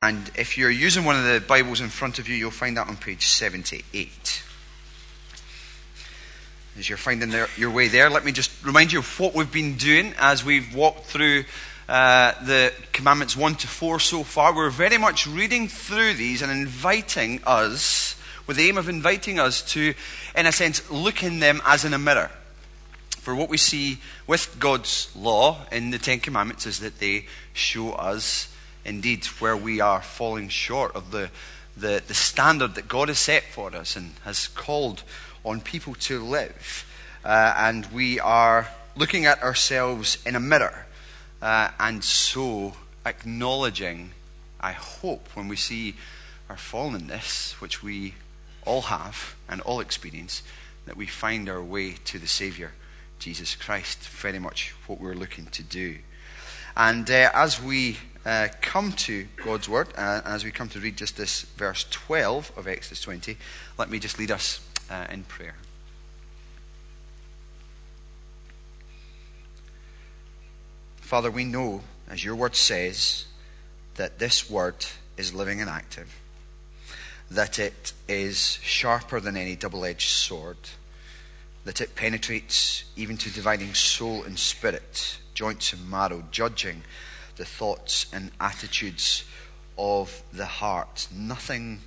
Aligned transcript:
And 0.00 0.30
if 0.36 0.56
you're 0.56 0.70
using 0.70 1.04
one 1.04 1.16
of 1.16 1.24
the 1.24 1.40
Bibles 1.44 1.80
in 1.80 1.88
front 1.88 2.20
of 2.20 2.28
you, 2.28 2.36
you'll 2.36 2.52
find 2.52 2.76
that 2.76 2.86
on 2.86 2.96
page 2.96 3.26
78. 3.26 4.44
As 6.78 6.88
you're 6.88 6.96
finding 6.96 7.34
your 7.56 7.72
way 7.72 7.88
there, 7.88 8.08
let 8.08 8.24
me 8.24 8.30
just 8.30 8.64
remind 8.64 8.92
you 8.92 9.00
of 9.00 9.18
what 9.18 9.34
we've 9.34 9.50
been 9.50 9.74
doing 9.74 10.14
as 10.16 10.44
we've 10.44 10.72
walked 10.72 11.06
through 11.06 11.46
uh, 11.88 12.32
the 12.44 12.72
commandments 12.92 13.36
1 13.36 13.56
to 13.56 13.66
4 13.66 13.98
so 13.98 14.22
far. 14.22 14.54
We're 14.54 14.70
very 14.70 14.98
much 14.98 15.26
reading 15.26 15.66
through 15.66 16.14
these 16.14 16.42
and 16.42 16.52
inviting 16.52 17.40
us, 17.44 18.14
with 18.46 18.56
the 18.56 18.68
aim 18.68 18.78
of 18.78 18.88
inviting 18.88 19.40
us 19.40 19.62
to, 19.72 19.94
in 20.36 20.46
a 20.46 20.52
sense, 20.52 20.88
look 20.92 21.24
in 21.24 21.40
them 21.40 21.60
as 21.66 21.84
in 21.84 21.92
a 21.92 21.98
mirror. 21.98 22.30
For 23.16 23.34
what 23.34 23.48
we 23.48 23.56
see 23.56 23.98
with 24.28 24.60
God's 24.60 25.10
law 25.16 25.66
in 25.72 25.90
the 25.90 25.98
Ten 25.98 26.20
Commandments 26.20 26.66
is 26.66 26.78
that 26.78 27.00
they 27.00 27.26
show 27.52 27.94
us 27.94 28.54
indeed 28.88 29.24
where 29.38 29.56
we 29.56 29.80
are 29.80 30.00
falling 30.00 30.48
short 30.48 30.96
of 30.96 31.10
the, 31.10 31.30
the, 31.76 32.02
the 32.06 32.14
standard 32.14 32.74
that 32.74 32.88
God 32.88 33.08
has 33.08 33.18
set 33.18 33.44
for 33.44 33.74
us 33.74 33.96
and 33.96 34.12
has 34.24 34.48
called 34.48 35.02
on 35.44 35.60
people 35.60 35.94
to 35.94 36.24
live. 36.24 36.86
Uh, 37.24 37.54
and 37.56 37.86
we 37.92 38.18
are 38.18 38.68
looking 38.96 39.26
at 39.26 39.42
ourselves 39.42 40.18
in 40.24 40.34
a 40.34 40.40
mirror 40.40 40.86
uh, 41.42 41.70
and 41.78 42.02
so 42.02 42.74
acknowledging, 43.06 44.10
I 44.60 44.72
hope, 44.72 45.28
when 45.34 45.48
we 45.48 45.56
see 45.56 45.94
our 46.48 46.56
fallenness, 46.56 47.52
which 47.60 47.82
we 47.82 48.14
all 48.64 48.82
have 48.82 49.36
and 49.48 49.60
all 49.60 49.80
experience, 49.80 50.42
that 50.86 50.96
we 50.96 51.06
find 51.06 51.48
our 51.48 51.62
way 51.62 51.96
to 52.06 52.18
the 52.18 52.26
Saviour, 52.26 52.72
Jesus 53.18 53.54
Christ. 53.54 53.98
Very 54.08 54.38
much 54.38 54.74
what 54.86 55.00
we're 55.00 55.14
looking 55.14 55.46
to 55.46 55.62
do. 55.62 55.98
And 56.76 57.10
uh, 57.10 57.30
as 57.34 57.62
we 57.62 57.98
uh, 58.24 58.48
come 58.60 58.92
to 58.92 59.26
God's 59.44 59.68
Word, 59.68 59.88
uh, 59.96 60.20
as 60.24 60.44
we 60.44 60.50
come 60.50 60.68
to 60.70 60.80
read 60.80 60.96
just 60.96 61.16
this 61.16 61.42
verse 61.42 61.86
12 61.90 62.52
of 62.56 62.66
Exodus 62.66 63.00
20, 63.02 63.36
let 63.78 63.90
me 63.90 63.98
just 63.98 64.18
lead 64.18 64.30
us 64.30 64.60
uh, 64.90 65.06
in 65.10 65.24
prayer. 65.24 65.54
Father, 70.96 71.30
we 71.30 71.44
know, 71.44 71.82
as 72.08 72.24
your 72.24 72.36
Word 72.36 72.54
says, 72.54 73.26
that 73.94 74.18
this 74.18 74.50
Word 74.50 74.84
is 75.16 75.32
living 75.32 75.60
and 75.60 75.70
active, 75.70 76.14
that 77.30 77.58
it 77.58 77.92
is 78.08 78.58
sharper 78.62 79.20
than 79.20 79.36
any 79.36 79.56
double 79.56 79.84
edged 79.84 80.10
sword, 80.10 80.58
that 81.64 81.80
it 81.80 81.94
penetrates 81.94 82.84
even 82.96 83.16
to 83.16 83.32
dividing 83.32 83.74
soul 83.74 84.22
and 84.24 84.38
spirit, 84.38 85.18
joints 85.34 85.72
and 85.72 85.90
marrow, 85.90 86.24
judging 86.30 86.82
the 87.38 87.44
thoughts 87.44 88.06
and 88.12 88.30
attitudes 88.38 89.24
of 89.78 90.22
the 90.32 90.46
heart. 90.46 91.08
Nothing 91.14 91.80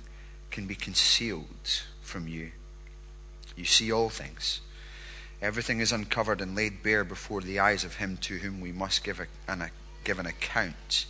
can 0.50 0.66
be 0.66 0.74
concealed 0.74 1.82
from 2.00 2.26
you. 2.26 2.50
You 3.54 3.64
see 3.64 3.92
all 3.92 4.08
things. 4.08 4.60
Everything 5.40 5.80
is 5.80 5.92
uncovered 5.92 6.40
and 6.40 6.56
laid 6.56 6.82
bare 6.82 7.04
before 7.04 7.40
the 7.40 7.60
eyes 7.60 7.84
of 7.84 7.96
him 7.96 8.16
to 8.18 8.38
whom 8.38 8.60
we 8.60 8.72
must 8.72 9.04
give, 9.04 9.20
a, 9.20 9.26
an, 9.46 9.62
a, 9.62 9.70
give 10.04 10.18
an 10.18 10.26
account. 10.26 11.06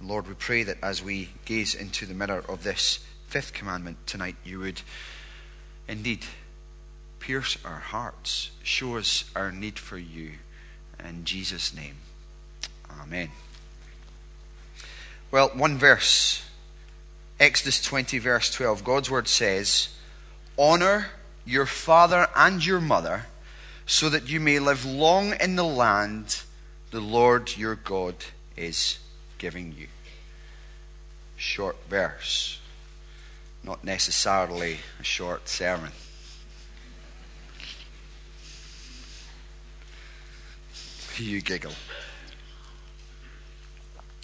Lord, 0.00 0.26
we 0.26 0.34
pray 0.34 0.62
that 0.64 0.78
as 0.82 1.02
we 1.02 1.30
gaze 1.44 1.74
into 1.74 2.06
the 2.06 2.14
mirror 2.14 2.44
of 2.48 2.64
this 2.64 3.04
fifth 3.28 3.52
commandment 3.52 3.98
tonight, 4.06 4.36
you 4.44 4.60
would 4.60 4.82
indeed 5.86 6.24
pierce 7.20 7.56
our 7.64 7.78
hearts, 7.78 8.50
show 8.62 8.96
us 8.96 9.30
our 9.36 9.52
need 9.52 9.78
for 9.78 9.98
you. 9.98 10.32
In 11.04 11.24
Jesus' 11.24 11.74
name. 11.74 11.96
Amen. 13.00 13.30
Well, 15.30 15.50
one 15.54 15.78
verse. 15.78 16.44
Exodus 17.40 17.80
20, 17.82 18.18
verse 18.18 18.50
12. 18.50 18.84
God's 18.84 19.10
word 19.10 19.28
says, 19.28 19.88
Honor 20.58 21.06
your 21.44 21.66
father 21.66 22.28
and 22.36 22.64
your 22.64 22.80
mother, 22.80 23.26
so 23.86 24.08
that 24.08 24.28
you 24.28 24.38
may 24.38 24.58
live 24.58 24.84
long 24.84 25.34
in 25.40 25.56
the 25.56 25.64
land 25.64 26.42
the 26.92 27.00
Lord 27.00 27.56
your 27.56 27.74
God 27.74 28.14
is 28.56 28.98
giving 29.38 29.74
you. 29.76 29.88
Short 31.36 31.76
verse. 31.88 32.60
Not 33.64 33.82
necessarily 33.82 34.78
a 35.00 35.04
short 35.04 35.48
sermon. 35.48 35.92
You 41.18 41.42
giggle. 41.42 41.72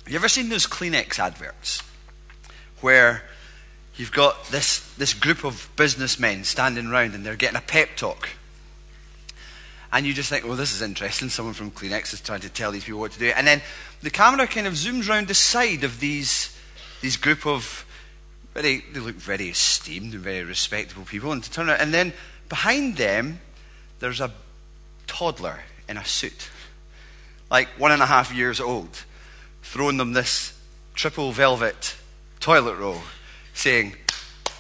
Have 0.08 0.12
you 0.14 0.20
ever 0.20 0.28
seen 0.30 0.48
those 0.48 0.66
Kleenex 0.66 1.19
adverts 1.19 1.82
where 2.80 3.24
you've 3.96 4.10
got 4.10 4.46
this, 4.46 4.80
this 4.94 5.12
group 5.12 5.44
of 5.44 5.69
businessmen 5.76 6.44
standing 6.44 6.86
around 6.86 7.14
and 7.14 7.26
they're 7.26 7.36
getting 7.36 7.58
a 7.58 7.60
pep 7.60 7.91
talk? 7.94 8.30
And 9.92 10.06
you 10.06 10.14
just 10.14 10.30
think, 10.30 10.46
well, 10.46 10.56
this 10.56 10.72
is 10.72 10.80
interesting. 10.80 11.28
Someone 11.28 11.52
from 11.52 11.70
Kleenex 11.70 12.14
is 12.14 12.22
trying 12.22 12.41
to 12.41 12.48
tell 12.48 12.72
these 12.72 12.84
people 12.84 13.00
what 13.00 13.12
to 13.12 13.19
do. 13.19 13.32
And 13.36 13.46
then 13.46 13.60
the 14.00 14.08
camera 14.08 14.46
kind 14.46 14.66
of 14.66 14.72
zooms 14.72 15.10
around 15.10 15.28
the 15.28 15.34
side 15.34 15.84
of 15.84 16.00
these, 16.00 16.56
these 17.02 17.19
group 17.19 17.46
of 17.46 17.84
very, 18.54 18.84
they 18.94 19.00
look 19.00 19.16
very 19.16 19.50
esteemed 19.50 20.14
and 20.14 20.22
very 20.22 20.42
respectable 20.42 21.04
people. 21.04 21.32
And 21.32 21.44
to 21.44 21.50
turn 21.50 21.69
around, 21.69 21.82
and 21.82 21.92
then 21.92 22.14
behind 22.48 22.96
them, 22.96 23.40
there's 23.98 24.22
a 24.22 24.32
toddler 25.06 25.64
in 25.86 25.98
a 25.98 26.04
suit, 26.06 26.48
like 27.50 27.69
one 27.76 27.92
and 27.92 28.00
a 28.00 28.06
half 28.06 28.32
years 28.32 28.58
old 28.58 29.04
throwing 29.69 29.99
them 29.99 30.15
this 30.15 30.59
triple 30.95 31.31
velvet 31.31 31.95
toilet 32.41 32.77
roll, 32.77 33.03
saying, 33.53 33.95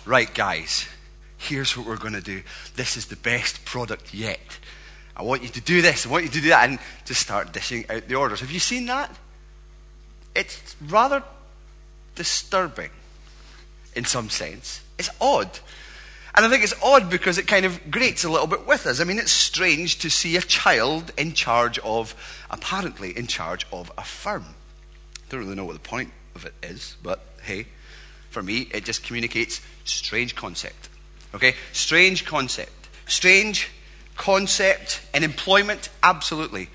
Right, 0.04 0.32
guys, 0.32 0.86
here's 1.38 1.74
what 1.76 1.86
we're 1.86 1.96
going 1.96 2.12
to 2.12 2.20
do. 2.20 2.42
This 2.76 2.98
is 2.98 3.06
the 3.06 3.16
best 3.16 3.64
product 3.64 4.12
yet. 4.12 4.58
I 5.16 5.22
want 5.22 5.42
you 5.42 5.48
to 5.48 5.60
do 5.62 5.80
this, 5.80 6.04
I 6.04 6.10
want 6.10 6.24
you 6.24 6.30
to 6.30 6.40
do 6.42 6.48
that, 6.50 6.68
and 6.68 6.78
just 7.06 7.22
start 7.22 7.52
dishing 7.52 7.86
out 7.88 8.06
the 8.06 8.16
orders. 8.16 8.40
Have 8.40 8.50
you 8.50 8.60
seen 8.60 8.84
that? 8.86 9.10
It's 10.34 10.76
rather 10.86 11.22
disturbing 12.14 12.90
in 13.96 14.04
some 14.04 14.28
sense. 14.28 14.82
It's 14.98 15.10
odd. 15.22 15.58
And 16.34 16.44
I 16.44 16.50
think 16.50 16.62
it's 16.62 16.74
odd 16.82 17.08
because 17.08 17.38
it 17.38 17.48
kind 17.48 17.64
of 17.64 17.90
grates 17.90 18.24
a 18.24 18.30
little 18.30 18.46
bit 18.46 18.66
with 18.66 18.86
us. 18.86 19.00
I 19.00 19.04
mean, 19.04 19.18
it's 19.18 19.32
strange 19.32 19.98
to 20.00 20.10
see 20.10 20.36
a 20.36 20.42
child 20.42 21.12
in 21.16 21.32
charge 21.32 21.78
of, 21.78 22.14
apparently 22.50 23.16
in 23.16 23.26
charge 23.26 23.66
of 23.72 23.90
a 23.96 24.04
firm. 24.04 24.54
Don't 25.28 25.40
really 25.40 25.54
know 25.54 25.64
what 25.64 25.74
the 25.74 25.88
point 25.88 26.12
of 26.34 26.46
it 26.46 26.54
is, 26.62 26.96
but 27.02 27.20
hey, 27.42 27.66
for 28.30 28.42
me, 28.42 28.68
it 28.72 28.84
just 28.84 29.04
communicates 29.04 29.60
strange 29.84 30.34
concept. 30.34 30.88
Okay? 31.34 31.54
Strange 31.72 32.24
concept. 32.24 32.88
Strange 33.06 33.70
concept 34.16 35.00
in 35.14 35.22
employment, 35.22 35.90
absolutely. 36.02 36.68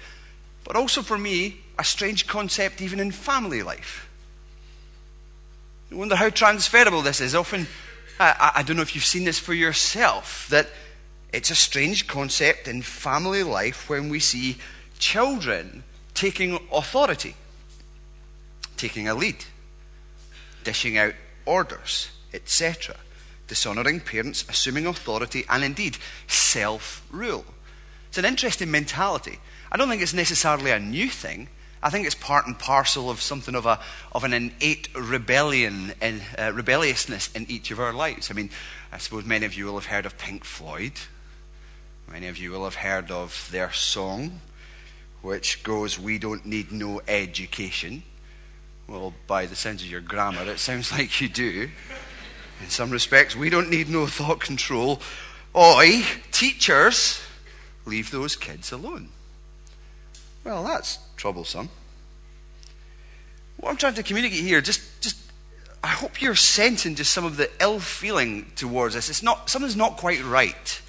But 0.64 0.76
also 0.76 1.02
for 1.02 1.18
me, 1.18 1.58
a 1.78 1.84
strange 1.84 2.28
concept 2.28 2.82
even 2.82 3.00
in 3.00 3.12
family 3.12 3.64
life. 3.64 4.10
I 5.92 5.96
wonder 5.96 6.16
how 6.16 6.30
transferable 6.30 7.02
this 7.02 7.22
is. 7.22 7.36
Often, 7.36 7.68
I, 8.20 8.52
I 8.56 8.64
don't 8.64 8.76
know 8.76 8.82
if 8.82 8.96
you've 8.96 9.06
seen 9.06 9.26
this 9.26 9.40
for 9.40 9.54
yourself, 9.54 10.48
that 10.50 10.70
it's 11.32 11.50
a 11.50 11.56
strange 11.56 12.08
concept 12.08 12.68
in 12.68 12.82
family 12.82 13.44
life 13.44 13.90
when 13.90 14.10
we 14.10 14.20
see 14.20 14.58
children 15.00 15.84
taking 16.14 16.60
authority 16.72 17.36
taking 18.78 19.08
a 19.08 19.16
lead, 19.16 19.46
dishing 20.64 20.98
out 20.98 21.14
orders, 21.46 22.10
etc., 22.34 22.96
dishonoring 23.48 24.00
parents, 24.00 24.46
assuming 24.50 24.88
authority, 24.88 25.46
and 25.50 25.64
indeed 25.64 25.98
self 26.28 27.06
rule. 27.12 27.46
It's 28.10 28.18
an 28.18 28.26
interesting 28.26 28.72
mentality. 28.72 29.40
I 29.72 29.78
don't 29.78 29.90
think 29.90 30.02
it's 30.02 30.14
necessarily 30.14 30.72
a 30.72 30.80
new 30.80 31.10
thing. 31.10 31.50
I 31.82 31.90
think 31.90 32.06
it's 32.06 32.16
part 32.16 32.48
and 32.48 32.58
parcel 32.58 33.10
of 33.10 33.22
something 33.22 33.56
of, 33.56 33.66
a, 33.66 33.80
of 34.14 34.24
an 34.24 34.34
innate 34.34 34.88
rebellion 34.96 35.94
and 36.00 36.22
uh, 36.40 36.54
rebelliousness 36.54 37.30
in 37.34 37.46
each 37.50 37.72
of 37.72 37.80
our 37.80 37.92
lives. 37.92 38.32
I 38.32 38.36
mean, 38.36 38.52
I 38.92 39.00
suppose 39.00 39.26
many 39.26 39.46
of 39.46 39.54
you 39.56 39.66
will 39.66 39.74
have 39.74 39.88
heard 39.88 40.06
of 40.06 40.18
Pink 40.18 40.46
Floyd. 40.46 40.94
Many 42.10 42.28
of 42.28 42.38
you 42.38 42.52
will 42.52 42.64
have 42.64 42.76
heard 42.76 43.12
of 43.12 43.50
their 43.52 43.74
song, 43.74 44.40
which 45.22 45.64
goes, 45.64 46.00
We 46.00 46.20
don't 46.20 46.46
need 46.46 46.72
no 46.72 47.02
education. 47.08 48.04
Well, 48.94 49.12
by 49.26 49.48
the 49.48 49.56
sense 49.56 49.82
of 49.82 49.88
your 49.88 50.02
grammar, 50.02 50.44
it 50.44 50.60
sounds 50.60 50.92
like 50.98 51.20
you 51.20 51.28
do. 51.28 51.70
In 52.62 52.70
some 52.70 52.92
respects, 52.92 53.36
we 53.36 53.50
don't 53.50 53.72
need 53.72 53.90
no 53.90 54.06
thought 54.06 54.40
control. 54.40 55.02
Oi, 55.56 56.04
teachers, 56.32 57.20
leave 57.86 58.12
those 58.12 58.36
kids 58.36 58.72
alone. 58.72 59.10
Well, 60.44 60.64
that's 60.64 61.00
troublesome. 61.18 61.70
What 63.58 63.72
I'm 63.72 63.78
trying 63.78 63.96
to 63.96 64.04
communicate 64.04 64.42
here, 64.42 64.62
just, 64.62 65.02
just 65.02 65.18
I 65.84 65.88
hope 65.88 66.22
you're 66.22 66.36
sensing 66.36 66.94
just 66.94 67.12
some 67.12 67.26
of 67.26 67.38
the 67.38 67.50
ill 67.60 67.80
feeling 67.80 68.52
towards 68.56 68.96
us. 68.96 69.10
It's 69.10 69.24
not, 69.24 69.50
something's 69.50 69.76
not 69.76 69.98
quite 69.98 70.24
right. 70.24 70.82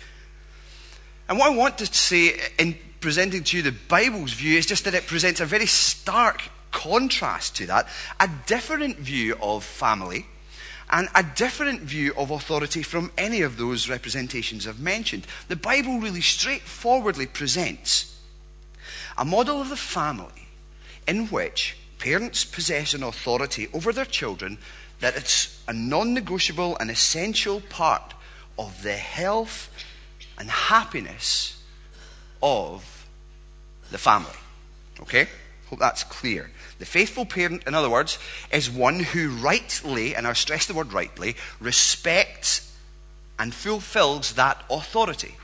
And 1.26 1.38
what 1.38 1.50
I 1.50 1.56
want 1.56 1.78
to 1.78 1.86
say 1.86 2.38
in 2.58 2.76
presenting 3.00 3.44
to 3.44 3.56
you 3.56 3.62
the 3.62 3.72
Bible's 3.72 4.34
view 4.34 4.58
is 4.58 4.66
just 4.66 4.84
that 4.84 4.92
it 4.92 5.06
presents 5.06 5.40
a 5.40 5.46
very 5.46 5.66
stark 5.66 6.42
contrast 6.74 7.56
to 7.56 7.66
that, 7.66 7.88
a 8.20 8.28
different 8.46 8.98
view 8.98 9.36
of 9.40 9.64
family 9.64 10.26
and 10.90 11.08
a 11.14 11.22
different 11.22 11.80
view 11.80 12.12
of 12.16 12.30
authority 12.30 12.82
from 12.82 13.10
any 13.16 13.40
of 13.40 13.56
those 13.56 13.88
representations 13.88 14.66
I've 14.66 14.80
mentioned. 14.80 15.26
The 15.48 15.56
Bible 15.56 16.00
really 16.00 16.20
straightforwardly 16.20 17.26
presents 17.26 18.20
a 19.16 19.24
model 19.24 19.60
of 19.60 19.70
the 19.70 19.76
family 19.76 20.48
in 21.06 21.28
which 21.28 21.76
parents 21.98 22.44
possess 22.44 22.92
an 22.92 23.02
authority 23.02 23.68
over 23.72 23.92
their 23.92 24.04
children 24.04 24.58
that 25.00 25.16
it's 25.16 25.62
a 25.66 25.72
non 25.72 26.12
negotiable 26.12 26.76
and 26.78 26.90
essential 26.90 27.60
part 27.60 28.14
of 28.58 28.82
the 28.82 28.96
health 28.96 29.70
and 30.38 30.50
happiness 30.50 31.62
of 32.42 33.06
the 33.90 33.98
family. 33.98 34.38
Okay? 35.00 35.28
Hope 35.66 35.78
that's 35.78 36.04
clear. 36.04 36.50
The 36.78 36.86
faithful 36.86 37.24
parent, 37.24 37.64
in 37.66 37.74
other 37.74 37.90
words, 37.90 38.18
is 38.52 38.70
one 38.70 39.00
who 39.00 39.30
rightly, 39.30 40.14
and 40.14 40.26
I 40.26 40.32
stress 40.32 40.66
the 40.66 40.74
word 40.74 40.92
rightly, 40.92 41.36
respects 41.60 42.72
and 43.38 43.54
fulfills 43.54 44.34
that 44.34 44.64
authority. 44.68 45.36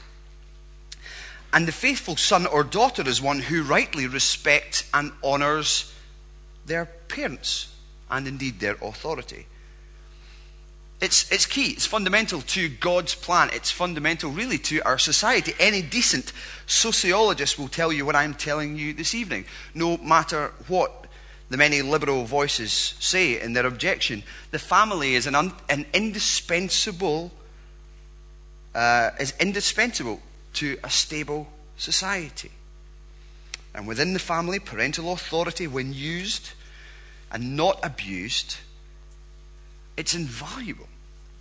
And 1.52 1.66
the 1.66 1.72
faithful 1.72 2.16
son 2.16 2.46
or 2.46 2.62
daughter 2.62 3.06
is 3.08 3.20
one 3.20 3.40
who 3.40 3.62
rightly 3.62 4.06
respects 4.06 4.88
and 4.94 5.12
honours 5.22 5.92
their 6.66 6.86
parents 7.08 7.74
and 8.10 8.26
indeed 8.26 8.60
their 8.60 8.76
authority. 8.82 9.46
It's, 11.00 11.30
it's 11.32 11.46
key. 11.46 11.70
It's 11.70 11.86
fundamental 11.86 12.42
to 12.42 12.68
God's 12.68 13.14
plan. 13.14 13.50
It's 13.52 13.70
fundamental, 13.70 14.30
really, 14.30 14.58
to 14.58 14.80
our 14.82 14.98
society. 14.98 15.54
Any 15.58 15.80
decent 15.80 16.32
sociologist 16.66 17.58
will 17.58 17.68
tell 17.68 17.90
you 17.90 18.04
what 18.04 18.14
I'm 18.14 18.34
telling 18.34 18.76
you 18.76 18.92
this 18.92 19.14
evening, 19.14 19.46
no 19.74 19.96
matter 19.96 20.52
what 20.68 20.99
the 21.50 21.56
many 21.56 21.82
liberal 21.82 22.24
voices 22.24 22.72
say 23.00 23.40
in 23.40 23.52
their 23.52 23.66
objection. 23.66 24.22
The 24.52 24.58
family 24.58 25.16
is 25.16 25.26
an, 25.26 25.34
un, 25.34 25.52
an 25.68 25.84
indispensable, 25.92 27.32
uh, 28.74 29.10
is 29.18 29.34
indispensable 29.40 30.20
to 30.54 30.78
a 30.82 30.90
stable 30.90 31.48
society. 31.76 32.52
And 33.74 33.86
within 33.86 34.12
the 34.12 34.20
family, 34.20 34.60
parental 34.60 35.12
authority, 35.12 35.66
when 35.66 35.92
used 35.92 36.52
and 37.32 37.56
not 37.56 37.80
abused, 37.84 38.56
it's 39.96 40.14
invaluable 40.14 40.88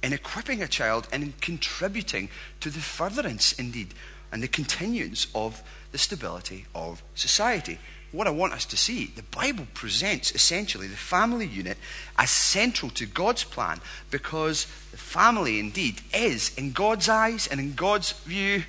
in 0.02 0.14
equipping 0.14 0.62
a 0.62 0.68
child 0.68 1.08
and 1.12 1.24
in 1.24 1.34
contributing 1.40 2.30
to 2.62 2.70
the 2.70 2.80
furtherance, 2.80 3.54
indeed, 3.54 3.94
and 4.32 4.42
the 4.42 4.48
continuance 4.48 5.28
of 5.36 5.62
the 5.92 5.98
stability 5.98 6.66
of 6.74 7.04
society. 7.16 7.80
What 8.12 8.28
I 8.28 8.32
want 8.32 8.54
us 8.54 8.66
to 8.66 8.78
see, 8.78 9.06
the 9.16 9.24
Bible 9.24 9.68
presents 9.74 10.32
essentially 10.32 10.88
the 10.88 10.96
family 10.96 11.46
unit 11.46 11.78
as 12.18 12.32
central 12.32 12.90
to 12.92 13.06
God's 13.06 13.44
plan 13.44 13.82
because 14.10 14.66
the 14.92 14.98
family 14.98 15.60
indeed 15.60 16.02
is, 16.14 16.56
in 16.58 16.72
God's 16.72 17.08
eyes 17.08 17.48
and 17.48 17.60
in 17.60 17.76
God's 17.76 18.14
view, 18.14 18.64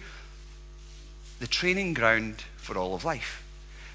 the 1.39 1.47
training 1.47 1.95
ground 1.95 2.45
for 2.57 2.77
all 2.77 2.95
of 2.95 3.05
life. 3.05 3.43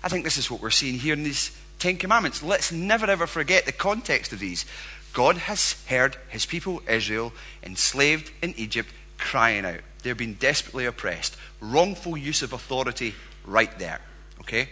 I 0.03 0.09
think 0.09 0.23
this 0.23 0.37
is 0.37 0.49
what 0.49 0.61
we're 0.61 0.71
seeing 0.71 0.99
here 0.99 1.13
in 1.13 1.23
these 1.23 1.55
Ten 1.77 1.97
Commandments. 1.97 2.41
Let's 2.41 2.71
never 2.71 3.05
ever 3.05 3.27
forget 3.27 3.65
the 3.65 3.71
context 3.71 4.33
of 4.33 4.39
these. 4.39 4.65
God 5.13 5.37
has 5.37 5.81
heard 5.87 6.17
his 6.29 6.45
people, 6.45 6.81
Israel, 6.89 7.31
enslaved 7.63 8.31
in 8.41 8.53
Egypt, 8.57 8.89
crying 9.17 9.65
out. 9.65 9.81
They're 10.03 10.15
being 10.15 10.33
desperately 10.33 10.85
oppressed. 10.85 11.37
Wrongful 11.61 12.17
use 12.17 12.41
of 12.41 12.53
authority 12.53 13.13
right 13.45 13.77
there. 13.79 14.01
Okay? 14.41 14.69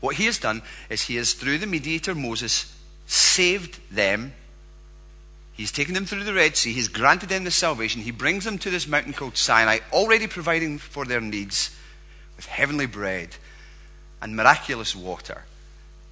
What 0.00 0.16
he 0.16 0.26
has 0.26 0.38
done 0.38 0.62
is 0.90 1.02
he 1.02 1.16
has, 1.16 1.32
through 1.32 1.58
the 1.58 1.66
mediator 1.66 2.14
Moses, 2.14 2.76
saved 3.06 3.80
them. 3.90 4.34
He's 5.52 5.72
taken 5.72 5.94
them 5.94 6.06
through 6.06 6.24
the 6.24 6.34
Red 6.34 6.56
Sea. 6.56 6.72
He's 6.72 6.88
granted 6.88 7.28
them 7.28 7.44
the 7.44 7.50
salvation. 7.50 8.02
He 8.02 8.10
brings 8.10 8.44
them 8.44 8.58
to 8.58 8.70
this 8.70 8.88
mountain 8.88 9.12
called 9.12 9.36
Sinai, 9.36 9.78
already 9.92 10.26
providing 10.26 10.78
for 10.78 11.04
their 11.04 11.20
needs 11.20 11.76
with 12.36 12.46
heavenly 12.46 12.86
bread 12.86 13.36
and 14.20 14.34
miraculous 14.34 14.96
water 14.96 15.44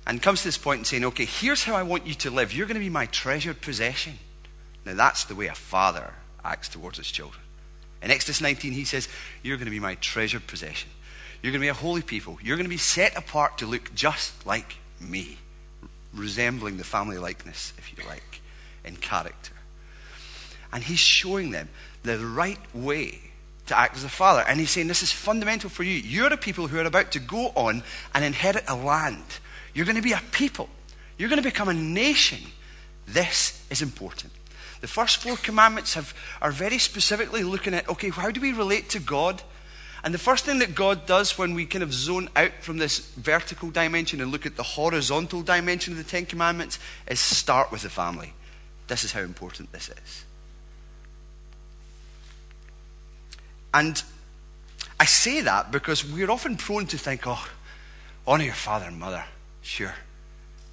and 0.07 0.23
comes 0.23 0.41
to 0.41 0.49
this 0.49 0.59
point 0.59 0.79
and 0.79 0.87
saying, 0.87 1.05
okay, 1.05 1.25
here's 1.25 1.65
how 1.65 1.75
I 1.75 1.83
want 1.83 2.07
you 2.07 2.15
to 2.15 2.31
live. 2.31 2.53
You're 2.53 2.67
going 2.67 2.75
to 2.75 2.81
be 2.81 2.91
my 2.91 3.07
treasured 3.07 3.61
possession. 3.61 4.19
Now, 4.85 4.95
that's 4.95 5.25
the 5.25 5.35
way 5.35 5.47
a 5.47 5.55
father 5.55 6.13
acts 6.45 6.69
towards 6.69 6.99
his 6.99 7.11
children. 7.11 7.43
In 8.03 8.11
Exodus 8.11 8.41
19, 8.41 8.73
he 8.73 8.85
says, 8.85 9.09
You're 9.43 9.57
going 9.57 9.67
to 9.67 9.71
be 9.71 9.81
my 9.81 9.95
treasured 9.97 10.47
possession. 10.47 10.91
You're 11.43 11.53
going 11.53 11.61
to 11.61 11.65
be 11.65 11.69
a 11.69 11.75
holy 11.75 12.03
people. 12.03 12.39
You're 12.43 12.57
going 12.57 12.67
to 12.67 12.71
be 12.71 12.77
set 12.77 13.17
apart 13.17 13.59
to 13.59 13.67
look 13.67 13.95
just 13.95 14.47
like 14.47 14.77
me, 15.01 15.39
resembling 16.15 16.77
the 16.77 16.85
family 16.85 17.19
likeness, 17.19 17.73
if 17.79 17.91
you 17.97 18.05
like, 18.07 18.41
in 18.85 18.97
character. 18.97 19.55
And 20.73 20.85
he's 20.85 21.01
showing 21.01 21.51
them 21.51 21.69
the 22.05 22.19
right 22.19 22.61
way 22.75 23.21
to 23.67 23.79
act 23.79 23.97
as 23.97 24.05
a 24.05 24.09
father. 24.09 24.45
And 24.47 24.61
he's 24.61 24.71
saying, 24.71 24.89
This 24.89 25.03
is 25.03 25.13
fundamental 25.13 25.69
for 25.69 25.83
you. 25.83 25.95
You're 25.95 26.33
a 26.33 26.37
people 26.37 26.69
who 26.69 26.79
are 26.79 26.85
about 26.85 27.13
to 27.13 27.19
go 27.19 27.53
on 27.55 27.83
and 28.15 28.25
inherit 28.25 28.65
a 28.69 28.77
land 28.77 29.25
you're 29.75 29.87
going 29.87 29.97
to 29.97 30.03
be 30.03 30.13
a 30.13 30.23
people. 30.33 30.69
You're 31.19 31.29
going 31.29 31.43
to 31.43 31.49
become 31.49 31.69
a 31.69 31.75
nation. 31.75 32.41
This 33.07 33.65
is 33.71 33.83
important. 33.83 34.33
The 34.81 34.89
first 34.89 35.19
four 35.19 35.37
commandments 35.37 35.95
have, 35.95 36.15
are 36.41 36.51
very 36.51 36.79
specifically 36.79 37.45
looking 37.45 37.75
at 37.75 37.89
okay, 37.89 38.11
how 38.11 38.31
do 38.31 38.41
we 38.41 38.53
relate 38.53 38.91
to 38.91 39.01
God? 39.01 39.43
And 40.05 40.13
the 40.13 40.19
first 40.19 40.45
thing 40.45 40.59
that 40.59 40.75
God 40.75 41.07
does 41.07 41.39
when 41.39 41.55
we 41.55 41.65
kind 41.65 41.83
of 41.85 41.93
zone 41.93 42.29
out 42.35 42.53
from 42.61 42.79
this 42.79 42.99
vertical 43.15 43.71
dimension 43.71 44.21
and 44.21 44.33
look 44.33 44.47
at 44.47 44.57
the 44.57 44.63
horizontal 44.63 45.43
dimension 45.43 45.93
of 45.93 45.99
the 45.99 46.05
Ten 46.05 46.27
Commandments 46.27 46.79
is 47.07 47.21
start 47.21 47.71
with 47.71 47.83
the 47.83 47.91
family. 47.91 48.33
This 48.89 49.05
is 49.05 49.13
how 49.13 49.21
important 49.21 49.71
this 49.71 49.91
is. 49.91 50.25
And 53.73 54.03
I 54.99 55.05
say 55.05 55.41
that 55.41 55.71
because 55.71 56.05
we're 56.05 56.31
often 56.31 56.57
prone 56.57 56.87
to 56.87 56.99
think, 56.99 57.23
oh, 57.27 57.49
honor 58.27 58.45
your 58.45 58.55
father 58.55 58.87
and 58.87 58.99
mother. 58.99 59.25
Sure. 59.63 59.95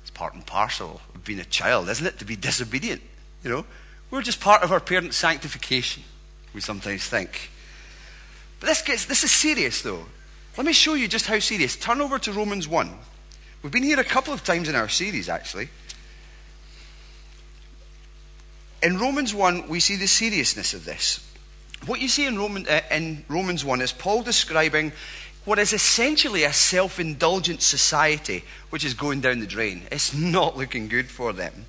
It's 0.02 0.10
part 0.10 0.34
and 0.34 0.46
parcel 0.46 1.02
of 1.14 1.24
being 1.24 1.40
a 1.40 1.46
child, 1.46 1.88
isn't 1.88 2.06
it? 2.06 2.18
To 2.20 2.25
be 2.25 2.36
disobedient. 2.36 3.02
You 3.44 3.52
know? 3.52 3.66
We're 4.10 4.24
just 4.24 4.42
part 4.42 4.64
of 4.64 4.72
our 4.72 4.80
parents' 4.80 5.18
sanctification, 5.18 6.04
we 6.54 6.62
sometimes 6.62 7.08
think. 7.08 7.52
But 8.60 8.68
this, 8.68 8.82
gets, 8.82 9.06
this 9.06 9.24
is 9.24 9.32
serious, 9.32 9.82
though. 9.82 10.06
Let 10.58 10.66
me 10.66 10.74
show 10.74 10.96
you 10.96 11.08
just 11.08 11.28
how 11.28 11.40
serious. 11.40 11.76
Turn 11.76 12.02
over 12.02 12.20
to 12.20 12.34
Romans 12.34 12.68
1. 12.68 12.92
We've 13.62 13.72
been 13.72 13.84
here 13.84 14.00
a 14.00 14.06
couple 14.06 14.34
of 14.34 14.44
times 14.44 14.68
in 14.70 14.76
our 14.76 14.90
series, 14.90 15.30
actually. 15.30 15.70
In 18.82 18.98
Romans 18.98 19.34
1, 19.34 19.68
we 19.68 19.80
see 19.80 19.96
the 19.96 20.08
seriousness 20.08 20.74
of 20.74 20.86
this. 20.86 21.25
What 21.86 22.01
you 22.01 22.08
see 22.08 22.25
in, 22.25 22.38
Roman, 22.38 22.68
uh, 22.68 22.82
in 22.92 23.24
Romans 23.28 23.63
1 23.63 23.82
is 23.82 23.92
Paul 23.92 24.22
describing 24.24 24.92
what 25.46 25.60
is 25.60 25.74
essentially 25.74 26.44
a 26.44 26.54
self 26.54 27.00
indulgent 27.00 27.62
society 27.62 28.44
which 28.70 28.84
is 28.84 28.94
going 28.94 29.22
down 29.22 29.39
the 29.39 29.48
drain. 29.48 29.84
It's 29.92 30.13
not 30.18 30.58
looking 30.58 30.88
good 30.88 31.10
for 31.10 31.34
them. 31.34 31.66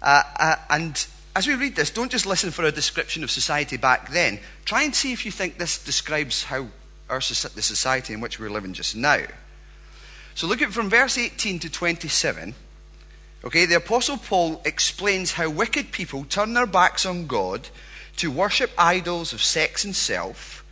Uh, 0.00 0.22
uh, 0.38 0.56
and 0.68 1.06
as 1.34 1.46
we 1.46 1.54
read 1.54 1.76
this, 1.76 1.90
don't 1.90 2.10
just 2.10 2.26
listen 2.26 2.50
for 2.50 2.64
a 2.64 2.72
description 2.72 3.24
of 3.24 3.30
society 3.30 3.76
back 3.76 4.10
then. 4.10 4.40
Try 4.64 4.82
and 4.82 4.94
see 4.94 5.12
if 5.12 5.24
you 5.24 5.32
think 5.32 5.58
this 5.58 5.82
describes 5.82 6.44
how 6.44 6.66
our, 7.08 7.18
the 7.18 7.62
society 7.62 8.12
in 8.12 8.20
which 8.20 8.38
we're 8.38 8.50
living 8.50 8.72
just 8.72 8.96
now. 8.96 9.22
So 10.34 10.46
look 10.46 10.62
at 10.62 10.72
from 10.72 10.90
verse 10.90 11.18
18 11.18 11.58
to 11.60 11.70
27. 11.70 12.54
Okay, 13.44 13.66
the 13.66 13.76
Apostle 13.76 14.18
Paul 14.18 14.62
explains 14.64 15.32
how 15.32 15.50
wicked 15.50 15.90
people 15.90 16.24
turn 16.24 16.54
their 16.54 16.66
backs 16.66 17.04
on 17.04 17.26
God 17.26 17.68
to 18.16 18.30
worship 18.30 18.70
idols 18.78 19.32
of 19.32 19.42
sex 19.42 19.84
and 19.84 19.96
self 19.96 20.62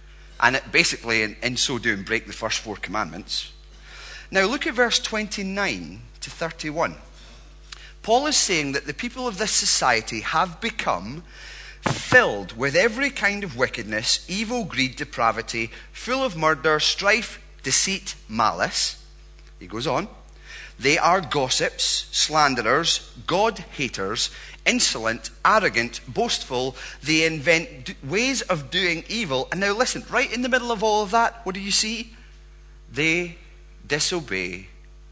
and 0.43 0.57
it 0.57 0.73
basically, 0.73 1.23
in, 1.23 1.37
in 1.43 1.57
so 1.57 1.79
doing, 1.79 2.03
break 2.03 2.27
the 2.27 2.33
first 2.33 2.61
four 2.61 2.77
commandments. 2.77 3.53
Now, 4.31 4.47
look 4.47 4.67
at 4.67 4.75
verse 4.75 4.99
29 4.99 6.01
to 6.21 6.31
31. 6.31 6.97
Paul 8.03 8.27
is 8.27 8.37
saying 8.37 8.73
that 8.73 8.87
the 8.87 8.95
people 8.95 9.29
of 9.29 9.39
this 9.39 9.53
society 9.53 10.21
have 10.21 10.61
become 10.61 11.23
filled 11.83 12.57
with 12.57 12.75
every 12.75 13.11
kind 13.11 13.45
of 13.45 13.57
wickedness, 13.57 14.25
evil, 14.29 14.65
greed, 14.65 14.97
depravity, 14.97 15.71
full 15.93 16.25
of 16.25 16.37
murder, 16.37 16.81
strife, 16.81 17.41
deceit, 17.63 18.15
malice. 18.29 19.05
He 19.59 19.67
goes 19.67 19.87
on. 19.87 20.09
They 20.79 20.97
are 20.97 21.21
gossips, 21.21 22.09
slanderers, 22.11 23.13
God 23.27 23.59
haters, 23.59 24.31
insolent, 24.65 25.31
arrogant, 25.45 26.01
boastful. 26.09 26.75
They 27.03 27.27
invent 27.27 27.95
ways 28.03 28.41
of 28.43 28.71
doing 28.71 29.05
evil. 29.07 29.49
And 29.53 29.61
now 29.61 29.77
listen, 29.77 30.05
right 30.11 30.33
in 30.33 30.41
the 30.41 30.49
middle 30.49 30.73
of 30.73 30.83
all 30.83 31.03
of 31.03 31.11
that, 31.11 31.45
what 31.45 31.55
do 31.55 31.61
you 31.61 31.71
see? 31.71 32.15
They 32.91 33.37
disobey 33.87 34.69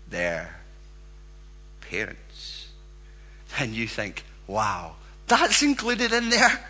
their 0.08 0.56
parents. 1.82 2.27
And 3.58 3.74
you 3.74 3.88
think, 3.88 4.24
wow, 4.46 4.94
that's 5.26 5.62
included 5.62 6.12
in 6.12 6.30
there? 6.30 6.60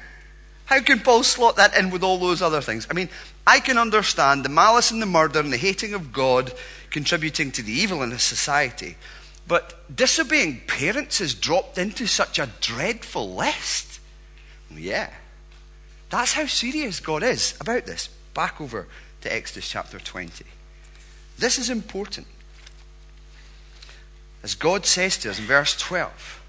How 0.67 0.81
can 0.81 1.01
Paul 1.01 1.23
slot 1.23 1.57
that 1.57 1.77
in 1.77 1.91
with 1.91 2.03
all 2.03 2.19
those 2.19 2.43
other 2.43 2.61
things? 2.61 2.87
I 2.91 2.95
mean, 2.95 3.09
I 3.47 3.61
can 3.61 3.79
understand 3.79 4.45
the 4.45 4.51
malice 4.51 4.91
and 4.91 5.01
the 5.01 5.07
murder 5.07 5.41
and 5.41 5.53
the 5.53 5.57
hating 5.57 5.95
of 5.95 6.13
God 6.13 6.53
contributing 6.91 7.51
to 7.53 7.63
the 7.63 7.73
evil 7.73 8.03
in 8.03 8.13
a 8.13 8.19
society. 8.19 8.97
But 9.47 9.75
disobeying 9.95 10.63
parents 10.67 11.23
is 11.23 11.35
dropped 11.35 11.79
into 11.79 12.07
such 12.07 12.39
a 12.39 12.51
dreadful 12.61 13.35
list. 13.35 14.01
Yeah. 14.71 15.11
That's 16.11 16.35
how 16.35 16.47
serious 16.47 17.01
God 17.01 17.23
is 17.23 17.57
about 17.61 17.87
this. 17.87 18.09
Back 18.35 18.61
over 18.61 18.87
to 19.23 19.33
Exodus 19.33 19.69
chapter 19.69 19.99
20. 19.99 20.45
This 21.39 21.59
is 21.59 21.71
important. 21.71 22.27
As 24.43 24.55
God 24.55 24.85
says 24.85 25.17
to 25.19 25.31
us 25.31 25.39
in 25.39 25.47
verse 25.47 25.77
12, 25.77 26.43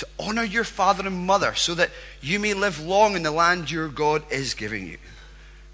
to 0.00 0.08
honor 0.18 0.42
your 0.42 0.64
father 0.64 1.06
and 1.06 1.26
mother 1.26 1.54
so 1.54 1.74
that 1.74 1.90
you 2.22 2.38
may 2.38 2.54
live 2.54 2.80
long 2.80 3.16
in 3.16 3.22
the 3.22 3.30
land 3.30 3.70
your 3.70 3.86
God 3.86 4.22
is 4.32 4.54
giving 4.54 4.86
you. 4.86 4.96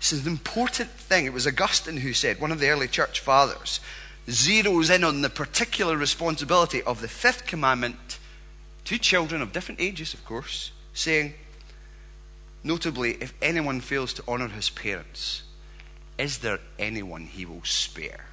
This 0.00 0.12
is 0.12 0.26
an 0.26 0.32
important 0.32 0.90
thing. 0.90 1.26
It 1.26 1.32
was 1.32 1.46
Augustine 1.46 1.98
who 1.98 2.12
said, 2.12 2.40
one 2.40 2.50
of 2.50 2.58
the 2.58 2.68
early 2.68 2.88
church 2.88 3.20
fathers, 3.20 3.78
zeroes 4.26 4.92
in 4.92 5.04
on 5.04 5.22
the 5.22 5.30
particular 5.30 5.96
responsibility 5.96 6.82
of 6.82 7.00
the 7.00 7.06
fifth 7.06 7.46
commandment 7.46 8.18
to 8.84 8.98
children 8.98 9.40
of 9.42 9.52
different 9.52 9.80
ages, 9.80 10.12
of 10.12 10.24
course, 10.24 10.72
saying, 10.92 11.34
notably, 12.64 13.12
if 13.20 13.32
anyone 13.40 13.80
fails 13.80 14.12
to 14.14 14.24
honor 14.26 14.48
his 14.48 14.70
parents, 14.70 15.44
is 16.18 16.38
there 16.38 16.58
anyone 16.80 17.26
he 17.26 17.46
will 17.46 17.62
spare? 17.62 18.26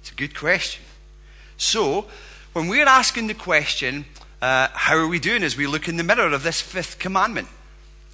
It's 0.00 0.12
a 0.12 0.14
good 0.14 0.34
question. 0.34 0.82
So, 1.58 2.06
when 2.54 2.68
we're 2.68 2.88
asking 2.88 3.26
the 3.26 3.34
question, 3.34 4.06
uh, 4.42 4.68
how 4.72 4.96
are 4.96 5.08
we 5.08 5.18
doing 5.18 5.42
as 5.42 5.56
we 5.56 5.66
look 5.66 5.88
in 5.88 5.96
the 5.96 6.04
mirror 6.04 6.32
of 6.32 6.42
this 6.42 6.60
fifth 6.60 6.98
commandment? 6.98 7.48